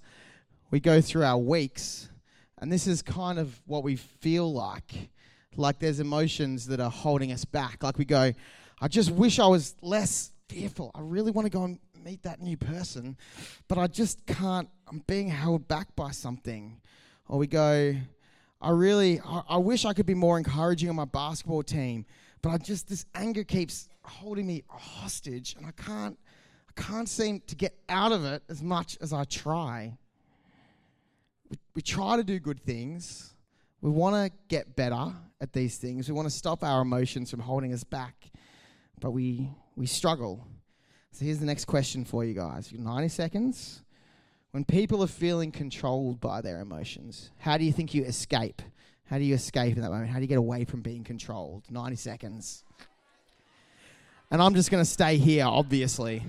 we 0.69 0.79
go 0.79 1.01
through 1.01 1.23
our 1.23 1.39
weeks 1.39 2.09
and 2.59 2.71
this 2.71 2.85
is 2.85 3.01
kind 3.01 3.39
of 3.39 3.59
what 3.65 3.83
we 3.83 3.95
feel 3.95 4.53
like. 4.53 5.09
Like 5.55 5.79
there's 5.79 5.99
emotions 5.99 6.67
that 6.67 6.79
are 6.79 6.91
holding 6.91 7.31
us 7.31 7.43
back. 7.43 7.81
Like 7.81 7.97
we 7.97 8.05
go, 8.05 8.33
I 8.79 8.87
just 8.87 9.09
wish 9.09 9.39
I 9.39 9.47
was 9.47 9.73
less 9.81 10.31
fearful. 10.47 10.91
I 10.93 11.01
really 11.01 11.31
want 11.31 11.47
to 11.47 11.49
go 11.49 11.63
and 11.63 11.79
meet 12.03 12.23
that 12.23 12.41
new 12.41 12.57
person, 12.57 13.17
but 13.67 13.77
I 13.77 13.87
just 13.87 14.25
can't. 14.25 14.69
I'm 14.87 15.03
being 15.07 15.29
held 15.29 15.67
back 15.67 15.95
by 15.95 16.11
something. 16.11 16.79
Or 17.27 17.37
we 17.37 17.47
go, 17.47 17.95
I 18.61 18.69
really, 18.71 19.19
I, 19.25 19.41
I 19.49 19.57
wish 19.57 19.85
I 19.85 19.93
could 19.93 20.05
be 20.05 20.13
more 20.13 20.37
encouraging 20.37 20.89
on 20.89 20.95
my 20.95 21.05
basketball 21.05 21.63
team, 21.63 22.05
but 22.41 22.49
I 22.49 22.57
just, 22.57 22.87
this 22.87 23.05
anger 23.13 23.43
keeps 23.43 23.89
holding 24.03 24.47
me 24.47 24.63
hostage 24.67 25.55
and 25.57 25.65
I 25.65 25.71
can't, 25.71 26.17
I 26.69 26.81
can't 26.81 27.09
seem 27.09 27.41
to 27.47 27.55
get 27.55 27.77
out 27.89 28.11
of 28.11 28.25
it 28.25 28.43
as 28.49 28.63
much 28.63 28.97
as 29.01 29.13
I 29.13 29.25
try. 29.25 29.97
We, 31.49 31.57
we 31.75 31.81
try 31.81 32.15
to 32.15 32.23
do 32.23 32.39
good 32.39 32.61
things. 32.61 33.33
We 33.81 33.91
want 33.91 34.15
to 34.15 34.37
get 34.47 34.75
better 34.75 35.13
at 35.39 35.53
these 35.53 35.77
things. 35.77 36.07
We 36.07 36.15
want 36.15 36.27
to 36.27 36.35
stop 36.35 36.63
our 36.63 36.81
emotions 36.81 37.29
from 37.29 37.41
holding 37.41 37.73
us 37.73 37.83
back, 37.83 38.31
but 38.99 39.11
we, 39.11 39.49
we 39.75 39.85
struggle. 39.85 40.47
So 41.17 41.25
here's 41.25 41.39
the 41.39 41.47
next 41.47 41.65
question 41.65 42.05
for 42.05 42.23
you 42.23 42.35
guys. 42.35 42.71
You've 42.71 42.83
got 42.83 42.93
90 42.93 43.07
seconds. 43.07 43.81
When 44.51 44.63
people 44.63 45.01
are 45.01 45.07
feeling 45.07 45.51
controlled 45.51 46.21
by 46.21 46.41
their 46.41 46.59
emotions, 46.59 47.31
how 47.39 47.57
do 47.57 47.63
you 47.63 47.73
think 47.73 47.95
you 47.95 48.03
escape? 48.03 48.61
How 49.05 49.17
do 49.17 49.23
you 49.23 49.33
escape 49.33 49.75
in 49.77 49.81
that 49.81 49.89
moment? 49.89 50.11
How 50.11 50.17
do 50.17 50.21
you 50.21 50.27
get 50.27 50.37
away 50.37 50.63
from 50.63 50.81
being 50.81 51.03
controlled? 51.03 51.63
90 51.71 51.95
seconds. 51.95 52.63
And 54.29 54.43
I'm 54.43 54.53
just 54.53 54.69
going 54.69 54.83
to 54.83 54.89
stay 54.89 55.17
here, 55.17 55.45
obviously. 55.47 56.21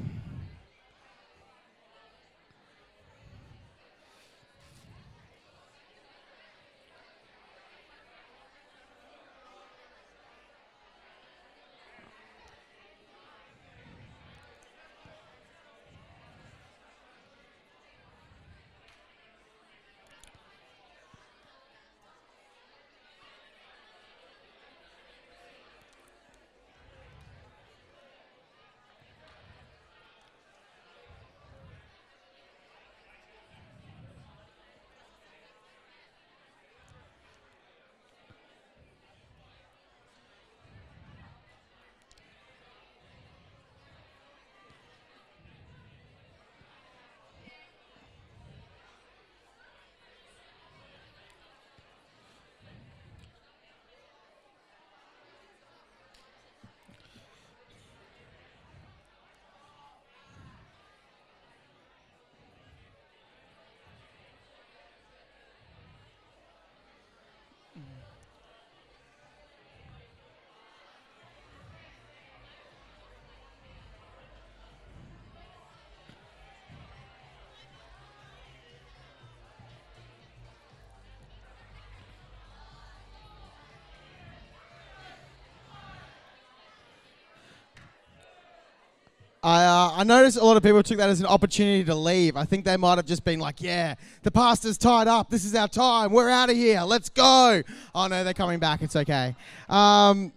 I, 89.43 89.65
uh, 89.65 89.93
I 90.01 90.05
noticed 90.05 90.37
a 90.37 90.45
lot 90.45 90.57
of 90.57 90.65
people 90.65 90.83
took 90.83 90.99
that 90.99 91.09
as 91.09 91.21
an 91.21 91.27
opportunity 91.27 91.85
to 91.85 91.95
leave. 91.95 92.37
I 92.37 92.45
think 92.45 92.65
they 92.65 92.77
might 92.77 92.97
have 92.97 93.07
just 93.07 93.25
been 93.25 93.39
like, 93.39 93.61
yeah, 93.61 93.95
the 94.23 94.33
pastor's 94.33 94.77
tied 94.77 95.07
up. 95.07 95.31
This 95.31 95.45
is 95.45 95.55
our 95.55 95.69
time. 95.69 96.11
We're 96.11 96.29
out 96.29 96.51
of 96.51 96.57
here. 96.57 96.83
Let's 96.83 97.09
go. 97.09 97.63
Oh, 97.95 98.07
no, 98.09 98.25
they're 98.25 98.35
coming 98.35 98.59
back. 98.59 98.83
It's 98.83 98.97
okay. 98.97 99.37
Um, 99.69 100.33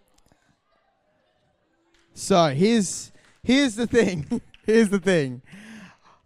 so 2.14 2.48
here's, 2.50 3.12
here's 3.42 3.76
the 3.76 3.88
thing. 3.88 4.42
here's 4.66 4.90
the 4.90 5.00
thing. 5.00 5.42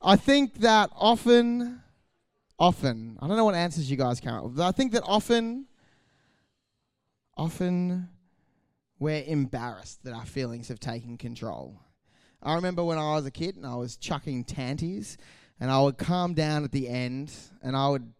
I 0.01 0.17
think 0.17 0.55
that 0.55 0.89
often, 0.98 1.82
often, 2.60 3.17
I 3.22 3.27
don't 3.27 3.38
know 3.38 3.46
what 3.46 3.55
answers 3.55 3.89
you 3.89 3.96
guys 3.96 4.20
come 4.20 4.34
up 4.34 4.44
with, 4.44 4.60
I 4.60 4.72
think 4.72 4.91
that 4.91 5.03
often, 5.05 5.65
often 7.38 8.10
we're 9.00 9.24
embarrassed 9.25 10.03
that 10.03 10.13
our 10.13 10.25
feelings 10.25 10.67
have 10.67 10.82
taken 10.82 11.17
control. 11.17 11.79
I 12.45 12.53
remember 12.53 12.83
when 12.83 12.99
I 12.99 13.15
was 13.15 13.25
a 13.25 13.31
kid 13.31 13.55
and 13.55 13.65
I 13.65 13.75
was 13.75 13.97
chucking 13.97 14.43
tanties, 14.43 15.17
and 15.59 15.71
I 15.71 15.81
would 15.81 15.97
calm 15.97 16.35
down 16.35 16.63
at 16.63 16.71
the 16.71 16.87
end 16.87 17.31
and 17.63 17.75
I 17.75 17.89
would 17.89 18.13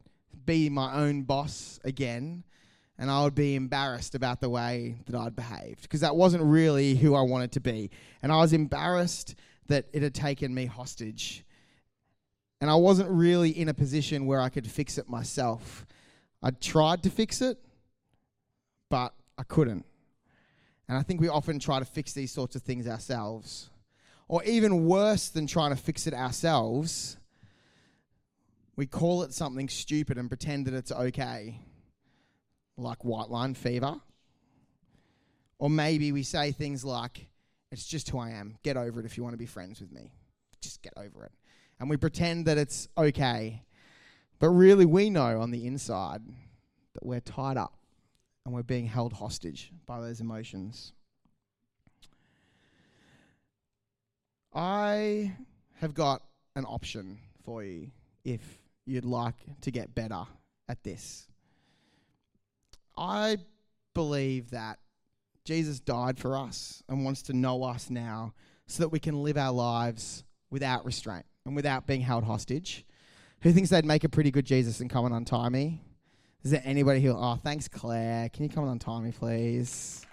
be 0.46 0.70
my 0.70 0.96
own 0.96 1.24
boss 1.24 1.80
again 1.84 2.44
and 2.98 3.12
I 3.12 3.24
would 3.24 3.36
be 3.36 3.56
embarrassed 3.56 4.16
about 4.16 4.40
the 4.42 4.50
way 4.50 4.96
that 5.06 5.16
I'd 5.16 5.36
behaved 5.36 5.82
because 5.82 6.00
that 6.00 6.16
wasn't 6.16 6.44
really 6.44 6.96
who 6.96 7.14
I 7.14 7.22
wanted 7.22 7.52
to 7.54 7.60
be. 7.60 7.92
And 8.24 8.32
I 8.32 8.38
was 8.38 8.54
embarrassed 8.54 9.36
that 9.68 9.86
it 9.92 10.02
had 10.02 10.14
taken 10.14 10.54
me 10.54 10.66
hostage. 10.66 11.44
And 12.62 12.70
I 12.70 12.76
wasn't 12.76 13.10
really 13.10 13.50
in 13.50 13.68
a 13.68 13.74
position 13.74 14.26
where 14.26 14.40
I 14.40 14.50
could 14.50 14.66
fix 14.66 14.98
it 14.98 15.10
myself. 15.10 15.86
I 16.42 16.52
tried 16.52 17.04
to 17.04 17.10
fix 17.10 17.42
it, 17.42 17.58
but 18.90 19.14
I 19.38 19.44
couldn't. 19.44 19.86
And 20.88 20.98
I 20.98 21.02
think 21.02 21.20
we 21.20 21.28
often 21.28 21.60
try 21.60 21.80
to 21.80 21.86
fix 21.86 22.14
these 22.14 22.32
sorts 22.32 22.56
of 22.56 22.62
things 22.62 22.88
ourselves. 22.88 23.70
Or 24.28 24.44
even 24.44 24.86
worse 24.86 25.30
than 25.30 25.48
trying 25.48 25.70
to 25.70 25.76
fix 25.76 26.08
it 26.08 26.14
ourselves, 26.14 27.18
we 28.76 28.86
call 28.86 29.24
it 29.24 29.34
something 29.34 29.70
stupid 29.70 30.18
and 30.18 30.30
pretend 30.30 30.66
that 30.68 30.74
it's 30.74 30.92
okay 30.92 31.60
like 32.78 33.06
white 33.06 33.30
line 33.30 33.54
fever. 33.54 33.96
Or 35.60 35.70
maybe 35.70 36.12
we 36.12 36.24
say 36.24 36.52
things 36.52 36.84
like, 36.84 37.28
it's 37.72 37.86
just 37.86 38.10
who 38.10 38.20
I 38.20 38.32
am. 38.32 38.58
Get 38.64 38.78
over 38.78 39.00
it 39.00 39.06
if 39.06 39.18
you 39.18 39.24
want 39.24 39.34
to 39.34 39.38
be 39.38 39.46
friends 39.46 39.80
with 39.80 39.92
me. 39.92 40.12
Just 40.62 40.82
get 40.82 40.94
over 40.98 41.24
it. 41.24 41.32
And 41.80 41.90
we 41.90 41.98
pretend 41.98 42.46
that 42.46 42.58
it's 42.58 42.88
okay. 42.98 43.64
But 44.40 44.50
really, 44.50 44.86
we 44.86 45.10
know 45.10 45.42
on 45.42 45.52
the 45.52 45.66
inside 45.66 46.22
that 46.94 47.06
we're 47.06 47.22
tied 47.22 47.58
up 47.58 47.78
and 48.46 48.54
we're 48.54 48.64
being 48.64 48.86
held 48.86 49.14
hostage 49.14 49.72
by 49.86 50.00
those 50.02 50.20
emotions. 50.22 50.94
I 54.56 55.34
have 55.82 55.94
got 55.94 56.22
an 56.56 56.64
option 56.64 57.20
for 57.44 57.62
you 57.62 57.92
if 58.24 58.40
you'd 58.86 59.04
like 59.04 59.36
to 59.62 59.72
get 59.72 59.94
better 59.94 60.24
at 60.70 60.82
this. 60.82 61.28
I 62.98 63.38
believe 63.94 64.52
that 64.52 64.80
Jesus 65.44 65.82
died 65.82 66.18
for 66.18 66.38
us 66.38 66.82
and 66.88 67.04
wants 67.04 67.24
to 67.24 67.34
know 67.34 67.64
us 67.64 67.90
now 67.90 68.34
so 68.68 68.84
that 68.84 68.90
we 68.90 69.00
can 69.00 69.22
live 69.22 69.38
our 69.38 69.52
lives 69.52 70.24
without 70.50 70.86
restraint 70.86 71.26
and 71.46 71.54
without 71.54 71.86
being 71.86 72.02
held 72.02 72.24
hostage. 72.24 72.86
Who 73.42 73.52
thinks 73.52 73.70
they'd 73.70 73.84
make 73.84 74.06
a 74.06 74.10
pretty 74.10 74.32
good 74.32 74.46
Jesus 74.46 74.80
and 74.80 74.90
come 74.90 75.06
and 75.06 75.14
untie 75.14 75.50
me? 75.50 75.82
Is 76.44 76.52
there 76.52 76.62
anybody 76.64 77.02
who, 77.02 77.12
oh, 77.12 77.36
thanks, 77.44 77.68
Claire. 77.68 78.30
Can 78.30 78.44
you 78.44 78.50
come 78.50 78.64
and 78.64 78.72
untie 78.72 79.02
me, 79.02 79.12
please? 79.12 80.06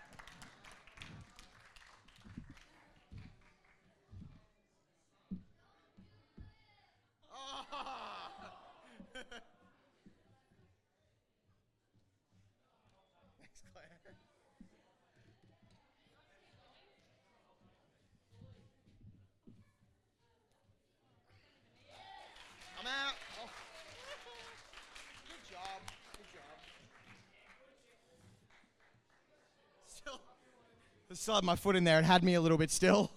Still 31.15 31.35
had 31.35 31.45
my 31.45 31.57
foot 31.57 31.77
in 31.77 31.85
there. 31.85 31.99
It 31.99 32.05
had 32.05 32.25
me 32.25 32.35
a 32.35 32.41
little 32.41 32.59
bit 32.59 32.71
still. 32.71 33.11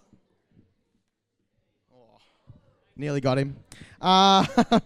Oh, 1.94 2.20
nearly 2.96 3.22
got 3.22 3.38
him. 3.38 3.56
Uh, 4.02 4.46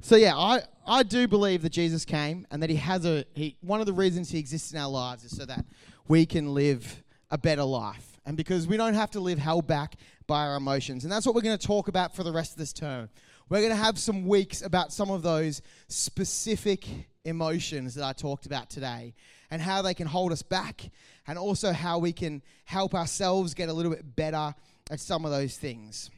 so 0.00 0.16
yeah, 0.16 0.36
I, 0.36 0.60
I 0.86 1.02
do 1.02 1.26
believe 1.26 1.62
that 1.62 1.70
Jesus 1.70 2.04
came 2.04 2.46
and 2.50 2.62
that 2.62 2.70
he 2.70 2.76
has 2.76 3.04
a 3.04 3.24
he 3.34 3.56
one 3.60 3.80
of 3.80 3.86
the 3.86 3.92
reasons 3.92 4.30
he 4.30 4.38
exists 4.38 4.72
in 4.72 4.78
our 4.78 4.88
lives 4.88 5.24
is 5.24 5.36
so 5.36 5.44
that 5.46 5.64
we 6.06 6.26
can 6.26 6.54
live 6.54 7.02
a 7.30 7.38
better 7.38 7.64
life. 7.64 8.20
And 8.24 8.36
because 8.36 8.66
we 8.66 8.76
don't 8.76 8.94
have 8.94 9.10
to 9.12 9.20
live 9.20 9.38
held 9.38 9.66
back 9.66 9.96
by 10.26 10.46
our 10.46 10.56
emotions. 10.56 11.04
And 11.04 11.12
that's 11.12 11.26
what 11.26 11.34
we're 11.34 11.42
going 11.42 11.58
to 11.58 11.66
talk 11.66 11.88
about 11.88 12.14
for 12.14 12.24
the 12.24 12.32
rest 12.32 12.52
of 12.52 12.58
this 12.58 12.72
term. 12.72 13.08
We're 13.48 13.60
going 13.60 13.70
to 13.70 13.76
have 13.76 13.98
some 13.98 14.26
weeks 14.26 14.62
about 14.62 14.92
some 14.92 15.10
of 15.10 15.22
those 15.22 15.62
specific 15.88 16.86
emotions 17.26 17.94
that 17.96 18.04
I 18.04 18.12
talked 18.12 18.46
about 18.46 18.70
today 18.70 19.14
and 19.50 19.60
how 19.60 19.82
they 19.82 19.94
can 19.94 20.06
hold 20.06 20.32
us 20.32 20.42
back 20.42 20.90
and 21.26 21.38
also 21.38 21.72
how 21.72 21.98
we 21.98 22.12
can 22.12 22.42
help 22.64 22.94
ourselves 22.94 23.54
get 23.54 23.68
a 23.68 23.72
little 23.72 23.92
bit 23.92 24.16
better 24.16 24.54
at 24.90 25.00
some 25.00 25.24
of 25.24 25.30
those 25.30 25.56
things. 25.56 26.10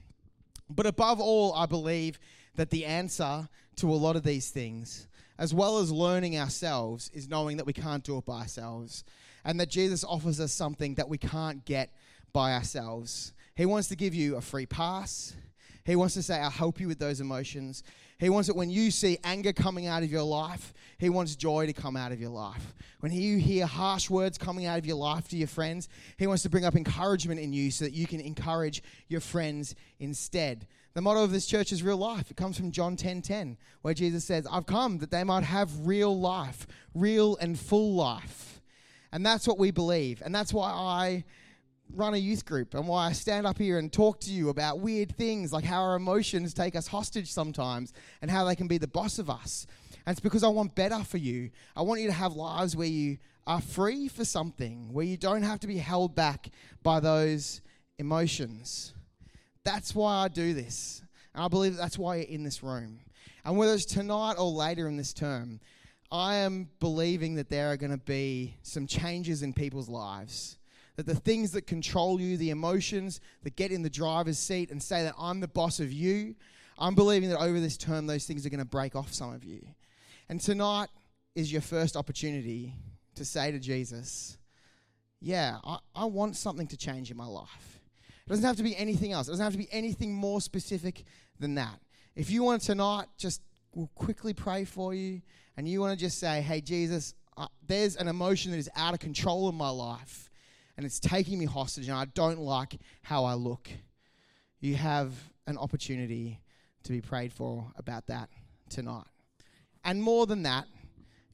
But 0.71 0.87
above 0.87 1.21
all, 1.21 1.55
I 1.55 1.67
believe 1.67 2.19
that 2.57 2.71
the 2.71 2.85
answer 2.85 3.49
to 3.77 3.91
a 3.91 3.95
lot 3.95 4.17
of 4.17 4.23
these 4.23 4.51
things, 4.51 5.09
as 5.39 5.55
well 5.55 5.79
as 5.79 5.91
learning 5.91 6.39
ourselves, 6.39 7.11
is 7.15 7.29
knowing 7.29 7.57
that 7.57 7.67
we 7.67 7.73
can't 7.73 8.05
do 8.05 8.19
it 8.19 8.27
by 8.27 8.41
ourselves 8.41 9.05
and 9.45 9.59
that 9.61 9.71
Jesus 9.71 10.05
offers 10.05 10.41
us 10.41 10.53
something 10.53 10.95
that 10.97 11.09
we 11.09 11.17
can't 11.17 11.65
get 11.65 11.91
by 12.33 12.53
ourselves. 12.53 13.33
He 13.55 13.67
wants 13.67 13.89
to 13.89 13.97
give 13.97 14.15
you 14.15 14.37
a 14.37 14.41
free 14.41 14.67
pass. 14.67 15.35
He 15.85 15.97
wants 15.97 16.15
to 16.15 16.23
say, 16.23 16.39
I'll 16.39 16.51
help 16.51 16.81
you 16.81 16.89
with 16.89 16.99
those 16.99 17.21
emotions. 17.21 17.83
He 18.19 18.31
wants 18.31 18.49
it 18.49 18.57
when 18.57 18.69
you 18.69 18.91
see 18.91 19.19
anger 19.23 19.53
coming 19.53 19.87
out 19.87 20.03
of 20.03 20.11
your 20.11 20.25
life, 20.25 20.75
He 20.99 21.09
wants 21.09 21.37
joy 21.37 21.67
to 21.67 21.73
come 21.73 21.97
out 21.97 22.11
of 22.11 22.21
your 22.21 22.31
life. 22.31 22.75
When 22.99 23.13
you 23.13 23.39
hear 23.39 23.65
harsh 23.65 24.11
words 24.11 24.37
coming 24.37 24.67
out 24.67 24.79
of 24.79 24.87
your 24.87 24.97
life 24.97 25.29
to 25.29 25.37
your 25.37 25.47
friends, 25.47 25.89
He 26.17 26.27
wants 26.27 26.43
to 26.43 26.49
bring 26.49 26.65
up 26.65 26.75
encouragement 26.75 27.39
in 27.39 27.53
you 27.53 27.71
so 27.71 27.85
that 27.85 27.93
you 27.93 28.09
can 28.09 28.21
encourage 28.21 28.83
your 29.07 29.21
friends 29.21 29.77
instead. 30.01 30.67
The 30.95 31.03
motto 31.03 31.23
of 31.23 31.31
this 31.31 31.47
church 31.47 31.71
is 31.71 31.85
real 31.85 31.97
life. 31.97 32.29
It 32.29 32.37
comes 32.37 32.57
from 32.57 32.73
John 32.73 32.97
10:10, 32.97 33.23
10, 33.23 33.23
10, 33.23 33.57
where 33.83 33.95
Jesus 33.95 34.25
says, 34.25 34.49
"I've 34.51 34.67
come 34.67 34.99
that 34.99 35.13
they 35.13 35.23
might 35.23 35.45
have 35.45 35.87
real 35.87 36.19
life, 36.19 36.67
real 36.95 37.37
and 37.37 37.57
full 37.57 37.95
life." 37.95 38.61
And 39.13 39.25
that's 39.25 39.47
what 39.47 39.59
we 39.59 39.71
believe. 39.71 40.23
And 40.25 40.35
that's 40.35 40.53
why 40.53 40.71
I 40.71 41.25
run 41.95 42.15
a 42.15 42.19
youth 42.19 42.45
group 42.45 42.75
and 42.75 42.87
why 42.87 43.07
I 43.07 43.13
stand 43.13 43.47
up 43.47 43.59
here 43.59 43.79
and 43.79 43.93
talk 43.93 44.21
to 44.21 44.31
you 44.31 44.49
about 44.49 44.81
weird 44.81 45.17
things 45.17 45.53
like 45.53 45.65
how 45.65 45.83
our 45.83 45.97
emotions 45.97 46.55
take 46.55 46.77
us 46.77 46.87
hostage 46.87 47.33
sometimes 47.33 47.93
and 48.23 48.31
how 48.31 48.45
they 48.45 48.55
can 48.55 48.69
be 48.69 48.79
the 48.79 48.87
boss 48.87 49.19
of 49.19 49.31
us. 49.31 49.67
And 50.07 50.15
it's 50.15 50.21
because 50.21 50.45
I 50.45 50.49
want 50.49 50.75
better 50.75 51.03
for 51.05 51.19
you. 51.19 51.51
I 51.77 51.83
want 51.83 52.01
you 52.01 52.07
to 52.07 52.13
have 52.13 52.35
lives 52.35 52.77
where 52.77 52.87
you 52.87 53.19
are 53.47 53.61
free 53.61 54.09
for 54.09 54.25
something, 54.25 54.93
where 54.93 55.05
you 55.05 55.17
don't 55.17 55.43
have 55.43 55.61
to 55.61 55.67
be 55.67 55.79
held 55.79 56.15
back 56.15 56.51
by 56.83 57.01
those 57.01 57.63
emotions. 57.99 58.93
That's 59.65 59.95
why 59.95 60.25
I 60.25 60.29
do 60.29 60.55
this. 60.55 61.03
And 61.35 61.43
I 61.43 61.49
believe 61.49 61.77
that's 61.77 61.99
why 61.99 62.17
you're 62.17 62.27
in 62.27 62.43
this 62.43 62.63
room. 62.63 63.01
And 63.45 63.57
whether 63.57 63.73
it's 63.73 63.87
tonight 63.87 64.35
or 64.35 64.51
later 64.51 64.89
in 64.89 64.97
this 64.97 65.15
term, 65.15 65.61
I 66.11 66.37
am 66.37 66.69
believing 66.81 67.35
that 67.37 67.49
there 67.49 67.71
are 67.73 67.77
going 67.77 67.91
to 67.91 67.99
be 67.99 68.57
some 68.63 68.87
changes 68.87 69.43
in 69.43 69.53
people's 69.53 69.89
lives 69.89 70.58
that 70.99 71.07
the 71.07 71.15
things 71.15 71.53
that 71.53 71.65
control 71.65 72.21
you, 72.21 72.37
the 72.37 72.51
emotions 72.51 73.21
that 73.45 73.55
get 73.55 73.71
in 73.71 73.83
the 73.83 73.89
driver's 73.89 74.37
seat 74.37 74.73
and 74.73 74.83
say 74.83 75.05
that 75.05 75.15
I'm 75.17 75.39
the 75.39 75.47
boss 75.47 75.79
of 75.79 75.93
you, 75.93 76.35
I'm 76.77 76.97
believing 76.97 77.31
that 77.31 77.39
over 77.39 77.61
this 77.61 77.77
term, 77.77 78.09
those 78.09 78.25
things 78.25 78.45
are 78.45 78.51
going 78.51 78.59
to 78.59 78.65
break 78.65 78.97
off 78.97 79.13
some 79.13 79.33
of 79.33 79.45
you. 79.45 79.63
And 80.29 80.41
tonight 80.41 80.89
is 81.37 81.53
your 81.53 81.61
first 81.61 81.97
opportunity 81.97 82.75
to 83.15 83.25
say 83.25 83.53
to 83.53 83.61
Jesus, 83.61 84.39
Yeah, 85.21 85.59
I, 85.63 85.79
I 85.95 86.05
want 86.07 86.35
something 86.35 86.67
to 86.67 86.77
change 86.77 87.13
in 87.13 87.17
my 87.17 87.27
life. 87.27 87.79
It 88.27 88.31
doesn't 88.31 88.45
have 88.45 88.57
to 88.57 88.65
be 88.65 88.77
anything 88.77 89.13
else, 89.13 89.29
it 89.29 89.31
doesn't 89.31 89.45
have 89.45 89.53
to 89.53 89.59
be 89.59 89.69
anything 89.71 90.13
more 90.13 90.41
specific 90.41 91.05
than 91.39 91.55
that. 91.55 91.79
If 92.17 92.29
you 92.29 92.43
want 92.43 92.63
tonight, 92.63 93.07
just 93.17 93.41
we'll 93.73 93.91
quickly 93.95 94.35
pray 94.35 94.65
for 94.65 94.95
you, 94.95 95.23
and 95.57 95.69
you 95.69 95.81
want 95.81 95.97
to 95.97 96.05
just 96.05 96.19
say, 96.19 96.41
Hey, 96.41 96.61
Jesus, 96.61 97.15
uh, 97.37 97.47
there's 97.65 97.95
an 97.95 98.09
emotion 98.09 98.51
that 98.51 98.59
is 98.59 98.69
out 98.75 98.95
of 98.95 98.99
control 98.99 99.49
in 99.49 99.55
my 99.55 99.71
life 99.71 100.28
and 100.79 100.87
it's 100.87 101.01
taking 101.01 101.41
me 101.41 101.45
hostage, 101.45 101.89
and 101.89 101.99
I 101.99 102.05
don't 102.05 102.39
like 102.39 102.79
how 103.03 103.25
I 103.25 103.35
look. 103.35 103.69
You 104.61 104.77
have 104.77 105.13
an 105.49 105.59
opportunity 105.59 106.39
to 106.85 106.93
be 106.93 107.01
prayed 107.01 107.33
for 107.33 107.67
about 107.77 108.07
that 108.07 108.31
tonight. 108.71 109.09
And 109.85 110.01
more 110.01 110.25
than 110.25 110.45
that, 110.45 110.67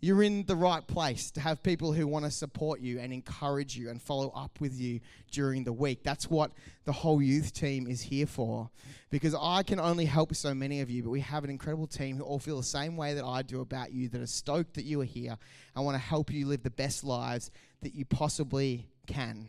you're 0.01 0.23
in 0.23 0.47
the 0.47 0.57
right 0.57 0.87
place 0.87 1.31
to 1.33 1.41
have 1.41 1.63
people 1.63 1.93
who 1.93 2.07
want 2.07 2.25
to 2.25 2.31
support 2.31 2.81
you 2.81 2.99
and 2.99 3.13
encourage 3.13 3.77
you 3.77 3.91
and 3.91 4.01
follow 4.01 4.33
up 4.35 4.61
with 4.61 4.81
you 4.81 5.01
during 5.31 5.63
the 5.63 5.73
week. 5.75 6.03
That's 6.03 6.31
what 6.31 6.51
the 6.87 6.93
whole 6.93 7.21
youth 7.21 7.53
team 7.53 7.87
is 7.87 8.01
here 8.01 8.27
for. 8.27 8.71
Because 9.11 9.35
I 9.39 9.63
can 9.63 9.79
only 9.79 10.07
help 10.07 10.35
so 10.35 10.55
many 10.55 10.81
of 10.81 10.89
you, 10.89 11.03
but 11.03 11.11
we 11.11 11.21
have 11.21 11.45
an 11.45 11.51
incredible 11.51 11.87
team 11.87 12.17
who 12.17 12.23
all 12.23 12.39
feel 12.39 12.57
the 12.57 12.63
same 12.63 12.97
way 12.97 13.13
that 13.13 13.25
I 13.25 13.43
do 13.43 13.61
about 13.61 13.93
you, 13.93 14.09
that 14.09 14.23
are 14.23 14.27
stoked 14.27 14.75
that 14.75 14.85
you 14.85 15.03
are 15.03 15.05
here. 15.07 15.37
I 15.77 15.81
want 15.81 15.97
to 15.97 16.03
help 16.03 16.33
you 16.33 16.47
live 16.47 16.63
the 16.63 16.71
best 16.71 17.05
lives 17.05 17.51
that 17.83 17.95
you 17.95 18.07
possibly 18.07 18.89
can. 19.07 19.49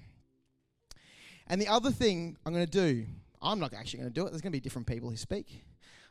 And 1.47 1.61
the 1.61 1.67
other 1.67 1.91
thing 1.91 2.37
I'm 2.45 2.53
going 2.53 2.65
to 2.65 2.71
do 2.71 3.05
I'm 3.45 3.59
not 3.59 3.73
actually 3.73 3.99
going 3.99 4.11
to 4.11 4.13
do 4.13 4.25
it. 4.25 4.31
There's 4.31 4.41
going 4.41 4.51
to 4.51 4.57
be 4.57 4.59
different 4.59 4.87
people 4.87 5.09
who 5.09 5.17
speak. 5.17 5.63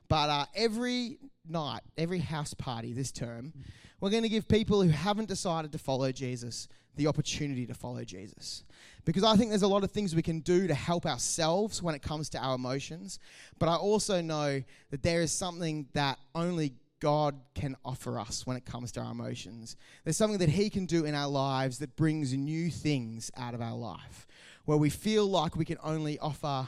But 0.08 0.30
uh, 0.30 0.46
every 0.54 1.18
night, 1.48 1.80
every 1.98 2.20
house 2.20 2.54
party 2.54 2.92
this 2.92 3.10
term, 3.10 3.52
we're 4.00 4.10
going 4.10 4.22
to 4.22 4.28
give 4.28 4.46
people 4.46 4.82
who 4.82 4.90
haven't 4.90 5.28
decided 5.28 5.72
to 5.72 5.78
follow 5.78 6.12
Jesus 6.12 6.68
the 6.96 7.06
opportunity 7.08 7.66
to 7.66 7.74
follow 7.74 8.04
Jesus. 8.04 8.62
Because 9.04 9.24
I 9.24 9.34
think 9.34 9.50
there's 9.50 9.62
a 9.62 9.68
lot 9.68 9.82
of 9.82 9.90
things 9.90 10.14
we 10.14 10.22
can 10.22 10.40
do 10.40 10.68
to 10.68 10.74
help 10.74 11.06
ourselves 11.06 11.82
when 11.82 11.94
it 11.94 12.02
comes 12.02 12.28
to 12.30 12.38
our 12.38 12.54
emotions. 12.54 13.18
But 13.58 13.68
I 13.68 13.74
also 13.74 14.20
know 14.20 14.62
that 14.90 15.02
there 15.02 15.20
is 15.20 15.32
something 15.32 15.88
that 15.94 16.18
only 16.34 16.74
God 17.04 17.38
can 17.54 17.76
offer 17.84 18.18
us 18.18 18.46
when 18.46 18.56
it 18.56 18.64
comes 18.64 18.90
to 18.92 19.00
our 19.02 19.12
emotions. 19.12 19.76
There's 20.04 20.16
something 20.16 20.38
that 20.38 20.48
He 20.48 20.70
can 20.70 20.86
do 20.86 21.04
in 21.04 21.14
our 21.14 21.28
lives 21.28 21.80
that 21.80 21.96
brings 21.96 22.32
new 22.32 22.70
things 22.70 23.30
out 23.36 23.52
of 23.52 23.60
our 23.60 23.76
life. 23.76 24.26
Where 24.64 24.78
we 24.78 24.88
feel 24.88 25.26
like 25.26 25.54
we 25.54 25.66
can 25.66 25.76
only 25.84 26.18
offer 26.18 26.66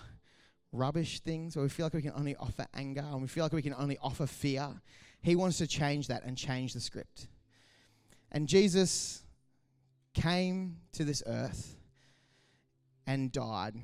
rubbish 0.73 1.21
things, 1.21 1.57
or 1.57 1.63
we 1.63 1.71
feel 1.71 1.87
like 1.87 1.95
we 1.95 2.03
can 2.03 2.13
only 2.15 2.37
offer 2.37 2.67
anger, 2.75 3.01
and 3.01 3.23
we 3.23 3.29
feel 3.29 3.47
like 3.47 3.55
we 3.55 3.63
can 3.63 3.73
only 3.73 3.97
offer 4.03 4.27
fear. 4.27 4.69
He 5.23 5.37
wants 5.37 5.57
to 5.57 5.67
change 5.67 6.09
that 6.09 6.23
and 6.23 6.37
change 6.37 6.75
the 6.75 6.81
script. 6.81 7.29
And 8.31 8.47
Jesus 8.47 9.23
came 10.13 10.77
to 10.93 11.05
this 11.05 11.23
earth 11.27 11.77
and 13.07 13.33
died 13.33 13.77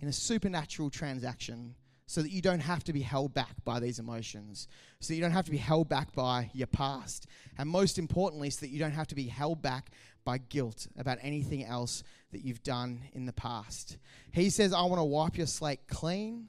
in 0.00 0.08
a 0.08 0.12
supernatural 0.12 0.90
transaction 0.90 1.76
so 2.06 2.22
that 2.22 2.30
you 2.30 2.42
don't 2.42 2.60
have 2.60 2.84
to 2.84 2.92
be 2.92 3.00
held 3.00 3.32
back 3.32 3.54
by 3.64 3.80
these 3.80 3.98
emotions, 3.98 4.68
so 5.00 5.14
you 5.14 5.20
don't 5.20 5.30
have 5.30 5.46
to 5.46 5.50
be 5.50 5.56
held 5.56 5.88
back 5.88 6.12
by 6.12 6.50
your 6.52 6.66
past, 6.66 7.26
and 7.58 7.68
most 7.68 7.98
importantly, 7.98 8.50
so 8.50 8.60
that 8.60 8.70
you 8.70 8.78
don't 8.78 8.92
have 8.92 9.06
to 9.06 9.14
be 9.14 9.26
held 9.26 9.62
back 9.62 9.90
by 10.24 10.38
guilt 10.38 10.86
about 10.98 11.18
anything 11.22 11.64
else 11.64 12.02
that 12.32 12.44
you've 12.44 12.62
done 12.62 13.00
in 13.12 13.26
the 13.26 13.32
past. 13.32 13.98
He 14.32 14.50
says, 14.50 14.72
I 14.72 14.82
want 14.82 14.98
to 14.98 15.04
wipe 15.04 15.36
your 15.36 15.46
slate 15.46 15.86
clean, 15.88 16.48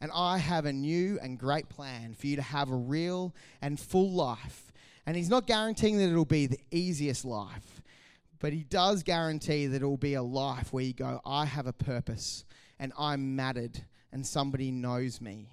and 0.00 0.10
I 0.14 0.38
have 0.38 0.66
a 0.66 0.72
new 0.72 1.18
and 1.22 1.38
great 1.38 1.68
plan 1.68 2.14
for 2.14 2.26
you 2.26 2.36
to 2.36 2.42
have 2.42 2.70
a 2.70 2.76
real 2.76 3.34
and 3.62 3.78
full 3.78 4.10
life. 4.10 4.72
And 5.06 5.16
He's 5.16 5.30
not 5.30 5.46
guaranteeing 5.46 5.98
that 5.98 6.08
it'll 6.10 6.24
be 6.24 6.46
the 6.46 6.60
easiest 6.70 7.24
life, 7.24 7.82
but 8.38 8.52
He 8.52 8.64
does 8.64 9.02
guarantee 9.02 9.66
that 9.66 9.76
it'll 9.76 9.96
be 9.96 10.14
a 10.14 10.22
life 10.22 10.72
where 10.72 10.84
you 10.84 10.94
go, 10.94 11.20
I 11.24 11.44
have 11.46 11.66
a 11.66 11.72
purpose, 11.72 12.44
and 12.78 12.92
I'm 12.98 13.36
mattered, 13.36 13.84
and 14.14 14.24
somebody 14.24 14.70
knows 14.70 15.20
me. 15.20 15.50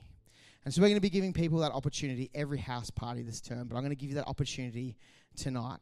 And 0.63 0.73
so 0.73 0.81
we're 0.81 0.89
going 0.89 0.97
to 0.97 1.01
be 1.01 1.09
giving 1.09 1.33
people 1.33 1.57
that 1.59 1.71
opportunity 1.71 2.29
every 2.35 2.59
house 2.59 2.91
party 2.91 3.23
this 3.23 3.41
term, 3.41 3.67
but 3.67 3.75
I'm 3.75 3.81
going 3.81 3.89
to 3.89 3.99
give 3.99 4.09
you 4.09 4.15
that 4.15 4.27
opportunity 4.27 4.95
tonight. 5.35 5.79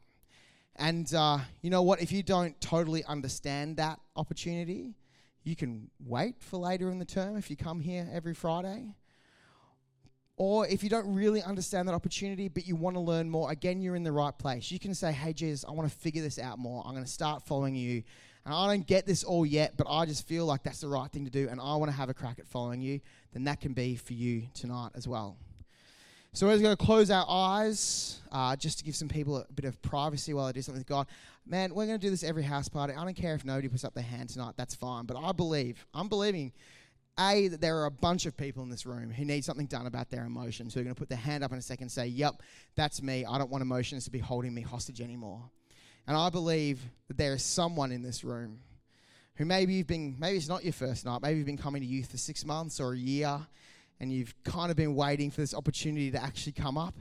And 0.76 1.12
uh, 1.14 1.40
you 1.60 1.68
know 1.68 1.82
what? 1.82 2.00
If 2.00 2.10
you 2.10 2.22
don't 2.22 2.58
totally 2.58 3.04
understand 3.04 3.76
that 3.76 4.00
opportunity, 4.16 4.94
you 5.44 5.54
can 5.54 5.90
wait 6.04 6.36
for 6.40 6.56
later 6.56 6.90
in 6.90 6.98
the 6.98 7.04
term 7.04 7.36
if 7.36 7.50
you 7.50 7.56
come 7.56 7.80
here 7.80 8.08
every 8.10 8.34
Friday. 8.34 8.94
Or 10.36 10.66
if 10.66 10.82
you 10.82 10.88
don't 10.88 11.14
really 11.14 11.42
understand 11.42 11.86
that 11.88 11.94
opportunity, 11.94 12.48
but 12.48 12.66
you 12.66 12.76
want 12.76 12.96
to 12.96 13.00
learn 13.00 13.28
more, 13.28 13.50
again, 13.50 13.82
you're 13.82 13.94
in 13.96 14.04
the 14.04 14.12
right 14.12 14.36
place. 14.38 14.70
You 14.70 14.78
can 14.78 14.94
say, 14.94 15.12
Hey, 15.12 15.34
Jesus, 15.34 15.66
I 15.68 15.72
want 15.72 15.90
to 15.90 15.94
figure 15.94 16.22
this 16.22 16.38
out 16.38 16.58
more. 16.58 16.82
I'm 16.86 16.92
going 16.92 17.04
to 17.04 17.10
start 17.10 17.42
following 17.46 17.74
you. 17.74 18.04
And 18.44 18.54
I 18.54 18.66
don't 18.68 18.86
get 18.86 19.06
this 19.06 19.22
all 19.22 19.44
yet, 19.44 19.76
but 19.76 19.86
I 19.88 20.06
just 20.06 20.26
feel 20.26 20.46
like 20.46 20.62
that's 20.62 20.80
the 20.80 20.88
right 20.88 21.10
thing 21.10 21.24
to 21.24 21.30
do. 21.30 21.48
And 21.50 21.60
I 21.60 21.76
want 21.76 21.90
to 21.90 21.96
have 21.96 22.08
a 22.08 22.14
crack 22.14 22.38
at 22.38 22.46
following 22.46 22.80
you. 22.80 23.00
Then 23.32 23.44
that 23.44 23.60
can 23.60 23.74
be 23.74 23.96
for 23.96 24.14
you 24.14 24.44
tonight 24.54 24.90
as 24.94 25.06
well. 25.06 25.36
So 26.32 26.46
we're 26.46 26.52
just 26.52 26.62
going 26.62 26.76
to 26.76 26.84
close 26.84 27.10
our 27.10 27.26
eyes 27.28 28.20
uh, 28.30 28.54
just 28.54 28.78
to 28.78 28.84
give 28.84 28.94
some 28.94 29.08
people 29.08 29.38
a 29.38 29.52
bit 29.52 29.64
of 29.64 29.82
privacy 29.82 30.32
while 30.32 30.46
I 30.46 30.52
do 30.52 30.62
something 30.62 30.80
with 30.80 30.86
God. 30.86 31.08
Man, 31.44 31.74
we're 31.74 31.86
going 31.86 31.98
to 31.98 32.06
do 32.06 32.10
this 32.10 32.22
every 32.22 32.44
house 32.44 32.68
party. 32.68 32.94
I 32.94 33.04
don't 33.04 33.16
care 33.16 33.34
if 33.34 33.44
nobody 33.44 33.68
puts 33.68 33.84
up 33.84 33.94
their 33.94 34.04
hand 34.04 34.28
tonight, 34.28 34.54
that's 34.56 34.76
fine. 34.76 35.06
But 35.06 35.16
I 35.16 35.32
believe, 35.32 35.84
I'm 35.92 36.08
believing, 36.08 36.52
A, 37.18 37.48
that 37.48 37.60
there 37.60 37.78
are 37.78 37.86
a 37.86 37.90
bunch 37.90 38.26
of 38.26 38.36
people 38.36 38.62
in 38.62 38.70
this 38.70 38.86
room 38.86 39.10
who 39.10 39.24
need 39.24 39.44
something 39.44 39.66
done 39.66 39.86
about 39.86 40.08
their 40.08 40.24
emotions, 40.24 40.72
who 40.72 40.80
are 40.80 40.84
going 40.84 40.94
to 40.94 40.98
put 40.98 41.08
their 41.08 41.18
hand 41.18 41.42
up 41.42 41.50
in 41.50 41.58
a 41.58 41.62
second 41.62 41.84
and 41.84 41.92
say, 41.92 42.06
Yep, 42.06 42.42
that's 42.76 43.02
me. 43.02 43.24
I 43.24 43.36
don't 43.36 43.50
want 43.50 43.62
emotions 43.62 44.04
to 44.04 44.12
be 44.12 44.20
holding 44.20 44.54
me 44.54 44.62
hostage 44.62 45.00
anymore. 45.00 45.50
And 46.06 46.16
I 46.16 46.30
believe 46.30 46.80
that 47.08 47.16
there 47.16 47.34
is 47.34 47.44
someone 47.44 47.92
in 47.92 48.02
this 48.02 48.24
room 48.24 48.60
who 49.36 49.44
maybe 49.44 49.74
you've 49.74 49.86
been, 49.86 50.16
maybe 50.18 50.36
it's 50.36 50.48
not 50.48 50.64
your 50.64 50.72
first 50.72 51.04
night, 51.04 51.22
maybe 51.22 51.38
you've 51.38 51.46
been 51.46 51.56
coming 51.56 51.82
to 51.82 51.86
youth 51.86 52.10
for 52.10 52.16
six 52.16 52.44
months 52.44 52.80
or 52.80 52.92
a 52.92 52.96
year 52.96 53.40
and 54.00 54.12
you've 54.12 54.34
kind 54.44 54.70
of 54.70 54.76
been 54.76 54.94
waiting 54.94 55.30
for 55.30 55.40
this 55.40 55.54
opportunity 55.54 56.10
to 56.10 56.22
actually 56.22 56.52
come 56.52 56.78
up 56.78 56.94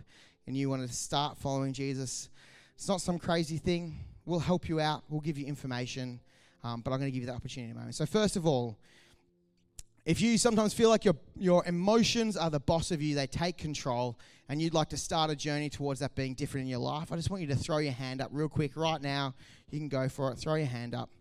and 0.46 0.56
you 0.56 0.70
wanted 0.70 0.88
to 0.88 0.96
start 0.96 1.38
following 1.38 1.74
Jesus, 1.74 2.30
it's 2.76 2.88
not 2.88 3.02
some 3.02 3.20
crazy 3.20 3.58
thing. 3.58 3.98
We'll 4.26 4.40
help 4.40 4.68
you 4.68 4.80
out, 4.80 5.04
we'll 5.10 5.22
give 5.22 5.38
you 5.38 5.46
information, 5.46 6.20
um, 6.64 6.82
but 6.82 6.92
I'm 6.92 7.00
going 7.00 7.12
to 7.12 7.12
give 7.12 7.22
you 7.22 7.28
that 7.28 7.36
opportunity 7.36 7.72
in 7.72 7.76
a 7.76 7.80
moment. 7.80 7.96
So, 7.96 8.06
first 8.06 8.36
of 8.36 8.46
all, 8.46 8.78
if 10.10 10.22
you 10.22 10.40
sometimes 10.40 10.74
feel 10.74 10.90
like 10.90 11.06
your, 11.06 11.14
your 11.38 11.64
emotions 11.68 12.36
are 12.36 12.50
the 12.50 12.60
boss 12.60 12.90
of 12.90 13.00
you, 13.00 13.14
they 13.14 13.28
take 13.28 13.60
control, 13.60 14.18
and 14.50 14.60
you'd 14.60 14.74
like 14.74 14.90
to 14.90 14.98
start 14.98 15.30
a 15.30 15.36
journey 15.36 15.70
towards 15.70 16.00
that 16.00 16.16
being 16.16 16.34
different 16.34 16.64
in 16.64 16.68
your 16.68 16.80
life, 16.80 17.12
I 17.12 17.16
just 17.16 17.30
want 17.30 17.42
you 17.42 17.48
to 17.50 17.56
throw 17.56 17.78
your 17.78 17.94
hand 17.94 18.20
up 18.20 18.32
real 18.34 18.50
quick 18.50 18.76
right 18.76 19.00
now. 19.00 19.36
You 19.70 19.78
can 19.78 19.88
go 19.88 20.10
for 20.10 20.32
it. 20.32 20.40
Throw 20.40 20.56
your 20.56 20.66
hand 20.66 20.96
up. 20.96 21.12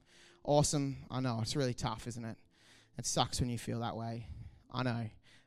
Awesome. 0.42 0.96
I 1.11 1.20
know, 1.20 1.38
it's 1.42 1.55
really 1.55 1.74
tough, 1.74 2.07
isn't 2.07 2.24
it? 2.24 2.38
It 2.96 3.05
sucks 3.05 3.40
when 3.40 3.51
you 3.51 3.59
feel 3.59 3.81
that 3.81 3.94
way. 3.94 4.27
I 4.72 4.83
know 4.83 5.05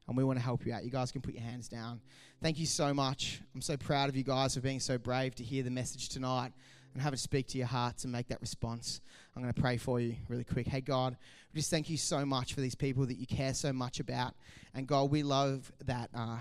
and 0.08 0.18
we 0.18 0.24
want 0.24 0.38
to 0.38 0.44
help 0.44 0.66
you 0.66 0.74
out. 0.74 0.84
You 0.84 0.92
guys 0.92 1.12
can 1.12 1.22
put 1.22 1.34
your 1.34 1.44
hands 1.44 1.68
down. 1.68 2.02
Thank 2.44 2.60
you 2.60 2.66
so 2.66 2.94
much. 2.94 3.40
I'm 3.56 3.62
so 3.62 3.78
proud 3.78 4.10
of 4.10 4.16
you 4.16 4.24
guys 4.24 4.54
for 4.54 4.60
being 4.60 4.80
so 4.80 4.98
brave 4.98 5.34
to 5.36 5.44
hear 5.44 5.64
the 5.64 5.72
message 5.72 6.10
tonight 6.10 6.52
and 6.94 7.02
have 7.02 7.14
it 7.14 7.20
speak 7.20 7.48
to 7.48 7.58
your 7.58 7.68
hearts 7.68 8.04
and 8.04 8.12
make 8.12 8.28
that 8.28 8.42
response. 8.42 9.02
I'm 9.36 9.42
going 9.42 9.54
to 9.54 9.62
pray 9.62 9.78
for 9.78 10.00
you 10.00 10.16
really 10.28 10.44
quick. 10.44 10.68
Hey, 10.68 10.82
God, 10.82 11.16
we 11.54 11.60
just 11.60 11.70
thank 11.70 11.90
you 11.90 11.98
so 11.98 12.26
much 12.26 12.54
for 12.54 12.62
these 12.62 12.76
people 12.76 13.06
that 13.06 13.18
you 13.18 13.26
care 13.26 13.54
so 13.54 13.72
much 13.72 14.00
about. 14.00 14.34
And 14.74 14.88
God, 14.88 15.12
we 15.12 15.24
love 15.24 15.72
that 15.86 16.10
uh, 16.14 16.38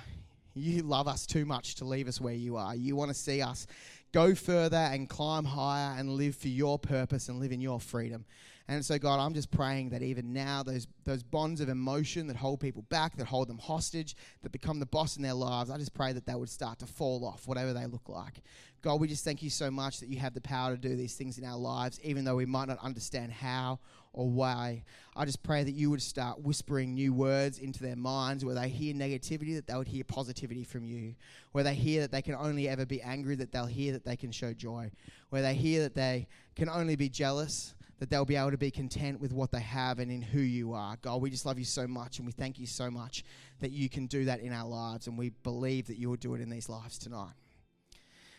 you 0.55 0.83
love 0.83 1.07
us 1.09 1.27
too 1.27 1.45
much 1.45 1.77
to 1.77 1.85
leave 1.85 2.09
us 2.09 2.21
where 2.21 2.35
you 2.35 2.57
are. 2.57 2.75
You 2.75 2.97
want 2.97 3.11
to 3.11 3.15
see 3.15 3.43
us 3.43 3.67
go 4.13 4.35
further 4.35 4.77
and 4.77 5.09
climb 5.09 5.45
higher 5.45 5.97
and 5.99 6.11
live 6.11 6.35
for 6.35 6.49
your 6.49 6.79
purpose 6.79 7.29
and 7.29 7.39
live 7.39 7.53
in 7.53 7.61
your 7.61 7.81
freedom. 7.81 8.25
And 8.71 8.85
so, 8.85 9.01
God, 9.01 9.19
I'm 9.19 9.35
just 9.35 9.51
praying 9.51 9.89
that 9.89 10.01
even 10.01 10.33
now, 10.33 10.63
those, 10.63 10.87
those 11.05 11.25
bonds 11.25 11.61
of 11.61 11.69
emotion 11.69 12.29
that 12.29 12.37
hold 12.37 12.61
people 12.61 12.83
back, 12.83 13.17
that 13.17 13.27
hold 13.27 13.49
them 13.49 13.59
hostage, 13.59 14.15
that 14.45 14.53
become 14.53 14.79
the 14.79 14.87
boss 14.87 15.17
in 15.17 15.25
their 15.25 15.35
lives, 15.35 15.71
I 15.71 15.77
just 15.77 15.93
pray 15.93 16.13
that 16.13 16.25
they 16.25 16.37
would 16.37 16.49
start 16.49 16.79
to 16.79 16.87
fall 16.87 17.25
off, 17.25 17.49
whatever 17.49 17.73
they 17.73 17.87
look 17.87 18.09
like. 18.09 18.43
God, 18.81 19.01
we 19.01 19.09
just 19.09 19.25
thank 19.25 19.43
you 19.43 19.51
so 19.51 19.73
much 19.73 19.99
that 19.99 20.09
you 20.09 20.21
have 20.21 20.35
the 20.35 20.41
power 20.41 20.71
to 20.71 20.81
do 20.81 20.95
these 20.95 21.17
things 21.17 21.37
in 21.37 21.45
our 21.45 21.59
lives, 21.59 21.99
even 22.05 22.25
though 22.25 22.37
we 22.37 22.47
might 22.47 22.69
not 22.69 22.79
understand 22.79 23.33
how 23.33 23.81
or 24.13 24.31
why. 24.31 24.85
I 25.17 25.25
just 25.25 25.43
pray 25.43 25.65
that 25.65 25.73
you 25.73 25.91
would 25.91 26.01
start 26.01 26.41
whispering 26.41 26.95
new 26.95 27.13
words 27.13 27.59
into 27.59 27.83
their 27.83 27.97
minds 27.97 28.45
where 28.45 28.55
they 28.55 28.69
hear 28.69 28.95
negativity, 28.95 29.57
that 29.57 29.67
they 29.67 29.75
would 29.75 29.89
hear 29.89 30.05
positivity 30.05 30.63
from 30.63 30.85
you. 30.85 31.17
Where 31.51 31.65
they 31.65 31.75
hear 31.75 32.03
that 32.03 32.13
they 32.13 32.23
can 32.23 32.37
only 32.37 32.69
ever 32.69 32.87
be 32.87 33.03
angry, 33.03 33.35
that 33.35 33.51
they'll 33.51 33.67
hear 33.67 33.95
that 33.95 34.05
they 34.05 34.17
can 34.17 34.31
show 34.31 34.55
joy. 34.55 34.93
Where 35.31 35.43
they 35.43 35.55
hear 35.55 35.83
that 35.83 35.97
they 35.97 36.29
can 36.55 36.69
only 36.69 36.95
be 36.95 37.09
jealous, 37.09 37.75
that 38.01 38.09
they'll 38.09 38.25
be 38.25 38.35
able 38.35 38.51
to 38.51 38.59
be 38.59 38.71
content 38.71 39.21
with 39.21 39.31
what 39.31 39.53
they 39.53 39.61
have 39.61 39.99
and 39.99 40.11
in 40.11 40.23
who 40.23 40.41
you 40.41 40.73
are. 40.73 40.97
God, 41.03 41.21
we 41.21 41.29
just 41.31 41.45
love 41.45 41.59
you 41.59 41.67
so 41.67 41.87
much 41.87 42.19
and 42.19 42.27
we 42.27 42.33
thank 42.33 42.59
you 42.59 42.67
so 42.67 42.91
much 42.91 43.25
that 43.61 43.73
you 43.73 43.91
can 43.91 44.07
do 44.07 44.25
that 44.25 44.41
in 44.41 44.53
our 44.55 44.67
lives 44.67 45.07
and 45.07 45.19
we 45.19 45.29
believe 45.43 45.87
that 45.87 45.99
you 45.99 46.09
will 46.09 46.17
do 46.17 46.35
it 46.35 46.41
in 46.41 46.49
these 46.49 46.69
lives 46.69 46.99
tonight. 46.99 47.35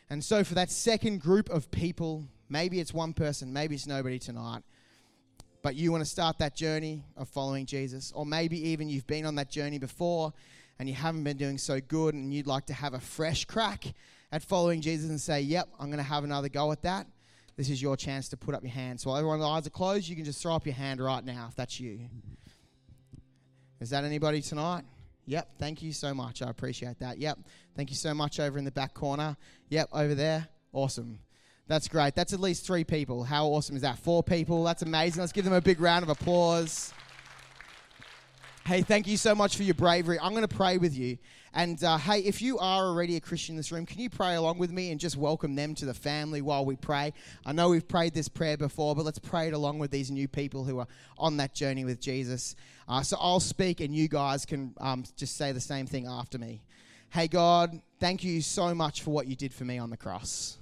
And 0.09 0.25
so, 0.25 0.43
for 0.43 0.55
that 0.55 0.71
second 0.71 1.21
group 1.21 1.47
of 1.49 1.69
people, 1.69 2.25
maybe 2.49 2.79
it's 2.79 2.93
one 2.93 3.13
person, 3.13 3.53
maybe 3.53 3.75
it's 3.75 3.87
nobody 3.87 4.17
tonight, 4.17 4.63
but 5.61 5.75
you 5.75 5.91
want 5.91 6.03
to 6.03 6.09
start 6.09 6.39
that 6.39 6.55
journey 6.55 7.05
of 7.15 7.29
following 7.29 7.67
Jesus, 7.67 8.11
or 8.13 8.25
maybe 8.25 8.69
even 8.69 8.89
you've 8.89 9.07
been 9.07 9.27
on 9.27 9.35
that 9.35 9.51
journey 9.51 9.77
before 9.77 10.33
and 10.79 10.89
you 10.89 10.95
haven't 10.95 11.23
been 11.23 11.37
doing 11.37 11.59
so 11.59 11.79
good 11.79 12.15
and 12.15 12.33
you'd 12.33 12.47
like 12.47 12.65
to 12.65 12.73
have 12.73 12.95
a 12.95 12.99
fresh 12.99 13.45
crack 13.45 13.85
at 14.31 14.41
following 14.41 14.81
Jesus 14.81 15.11
and 15.11 15.21
say, 15.21 15.39
Yep, 15.39 15.69
I'm 15.79 15.87
going 15.87 15.97
to 15.99 16.03
have 16.03 16.23
another 16.23 16.49
go 16.49 16.71
at 16.71 16.81
that 16.81 17.05
this 17.57 17.69
is 17.69 17.81
your 17.81 17.97
chance 17.97 18.29
to 18.29 18.37
put 18.37 18.55
up 18.55 18.63
your 18.63 18.71
hand. 18.71 18.99
So 18.99 19.09
while 19.09 19.17
everyone's 19.17 19.43
eyes 19.43 19.67
are 19.67 19.71
closed, 19.71 20.07
you 20.07 20.15
can 20.15 20.25
just 20.25 20.41
throw 20.41 20.55
up 20.55 20.65
your 20.65 20.75
hand 20.75 21.01
right 21.01 21.23
now 21.23 21.47
if 21.49 21.55
that's 21.55 21.79
you. 21.79 21.99
Is 23.79 23.89
that 23.89 24.03
anybody 24.03 24.41
tonight? 24.41 24.83
Yep, 25.25 25.49
thank 25.59 25.81
you 25.81 25.93
so 25.93 26.13
much. 26.13 26.41
I 26.41 26.49
appreciate 26.49 26.99
that. 26.99 27.17
Yep, 27.17 27.39
thank 27.75 27.89
you 27.89 27.95
so 27.95 28.13
much 28.13 28.39
over 28.39 28.57
in 28.57 28.65
the 28.65 28.71
back 28.71 28.93
corner. 28.93 29.37
Yep, 29.69 29.89
over 29.93 30.15
there. 30.15 30.47
Awesome. 30.73 31.19
That's 31.67 31.87
great. 31.87 32.15
That's 32.15 32.33
at 32.33 32.39
least 32.39 32.65
three 32.65 32.83
people. 32.83 33.23
How 33.23 33.45
awesome 33.47 33.75
is 33.75 33.83
that? 33.83 33.97
Four 33.97 34.23
people. 34.23 34.63
That's 34.63 34.81
amazing. 34.81 35.21
Let's 35.21 35.31
give 35.31 35.45
them 35.45 35.53
a 35.53 35.61
big 35.61 35.79
round 35.79 36.03
of 36.03 36.09
applause. 36.09 36.93
Hey, 38.63 38.83
thank 38.83 39.07
you 39.07 39.17
so 39.17 39.33
much 39.33 39.57
for 39.57 39.63
your 39.63 39.73
bravery. 39.73 40.19
I'm 40.19 40.33
going 40.33 40.47
to 40.47 40.55
pray 40.55 40.77
with 40.77 40.95
you. 40.95 41.17
And 41.51 41.83
uh, 41.83 41.97
hey, 41.97 42.19
if 42.19 42.43
you 42.43 42.59
are 42.59 42.85
already 42.85 43.15
a 43.15 43.19
Christian 43.19 43.53
in 43.53 43.57
this 43.57 43.71
room, 43.71 43.87
can 43.87 43.99
you 43.99 44.09
pray 44.09 44.35
along 44.35 44.59
with 44.59 44.71
me 44.71 44.91
and 44.91 44.99
just 44.99 45.17
welcome 45.17 45.55
them 45.55 45.73
to 45.75 45.85
the 45.85 45.95
family 45.95 46.43
while 46.43 46.63
we 46.63 46.75
pray? 46.75 47.11
I 47.43 47.53
know 47.53 47.69
we've 47.69 47.87
prayed 47.87 48.13
this 48.13 48.29
prayer 48.29 48.57
before, 48.57 48.95
but 48.95 49.03
let's 49.03 49.17
pray 49.17 49.47
it 49.47 49.53
along 49.53 49.79
with 49.79 49.89
these 49.89 50.11
new 50.11 50.27
people 50.27 50.63
who 50.63 50.77
are 50.77 50.87
on 51.17 51.37
that 51.37 51.55
journey 51.55 51.85
with 51.85 51.99
Jesus. 51.99 52.55
Uh, 52.87 53.01
so 53.01 53.17
I'll 53.19 53.39
speak, 53.39 53.81
and 53.81 53.95
you 53.95 54.07
guys 54.07 54.45
can 54.45 54.75
um, 54.79 55.05
just 55.17 55.37
say 55.37 55.51
the 55.51 55.59
same 55.59 55.87
thing 55.87 56.05
after 56.05 56.37
me. 56.37 56.61
Hey, 57.09 57.27
God, 57.27 57.81
thank 57.99 58.23
you 58.23 58.41
so 58.41 58.75
much 58.75 59.01
for 59.01 59.09
what 59.09 59.25
you 59.25 59.35
did 59.35 59.53
for 59.55 59.65
me 59.65 59.79
on 59.79 59.89
the 59.89 59.97
cross. 59.97 60.59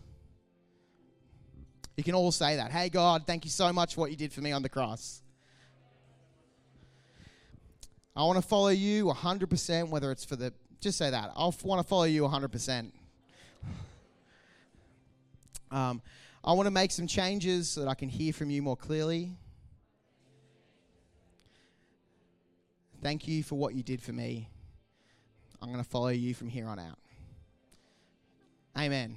You 1.97 2.03
can 2.05 2.15
all 2.15 2.31
say 2.31 2.55
that. 2.55 2.71
Hey, 2.71 2.87
God, 2.87 3.27
thank 3.27 3.43
you 3.43 3.51
so 3.51 3.73
much 3.73 3.95
for 3.95 4.01
what 4.01 4.09
you 4.09 4.15
did 4.15 4.31
for 4.31 4.39
me 4.39 4.53
on 4.53 4.61
the 4.63 4.69
cross. 4.69 5.21
I 8.15 8.23
want 8.23 8.41
to 8.41 8.47
follow 8.47 8.69
you 8.69 9.05
100%, 9.05 9.89
whether 9.89 10.11
it's 10.11 10.25
for 10.25 10.35
the, 10.35 10.53
just 10.81 10.97
say 10.97 11.09
that. 11.09 11.31
I 11.35 11.49
want 11.63 11.81
to 11.81 11.87
follow 11.87 12.03
you 12.03 12.23
100%. 12.23 12.91
Um, 15.71 16.01
I 16.43 16.53
want 16.53 16.67
to 16.67 16.71
make 16.71 16.91
some 16.91 17.07
changes 17.07 17.69
so 17.69 17.81
that 17.81 17.87
I 17.87 17.93
can 17.93 18.09
hear 18.09 18.33
from 18.33 18.49
you 18.49 18.61
more 18.61 18.75
clearly. 18.75 19.31
Thank 23.01 23.27
you 23.27 23.43
for 23.43 23.55
what 23.55 23.75
you 23.75 23.83
did 23.83 24.01
for 24.01 24.11
me. 24.11 24.49
I'm 25.61 25.71
going 25.71 25.83
to 25.83 25.89
follow 25.89 26.09
you 26.09 26.33
from 26.33 26.49
here 26.49 26.67
on 26.67 26.79
out. 26.79 26.97
Amen. 28.77 29.15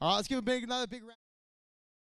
All 0.00 0.10
right, 0.10 0.16
let's 0.16 0.28
give 0.28 0.38
a 0.38 0.42
big, 0.42 0.64
another 0.64 0.86
big 0.86 1.02
round. 1.02 1.14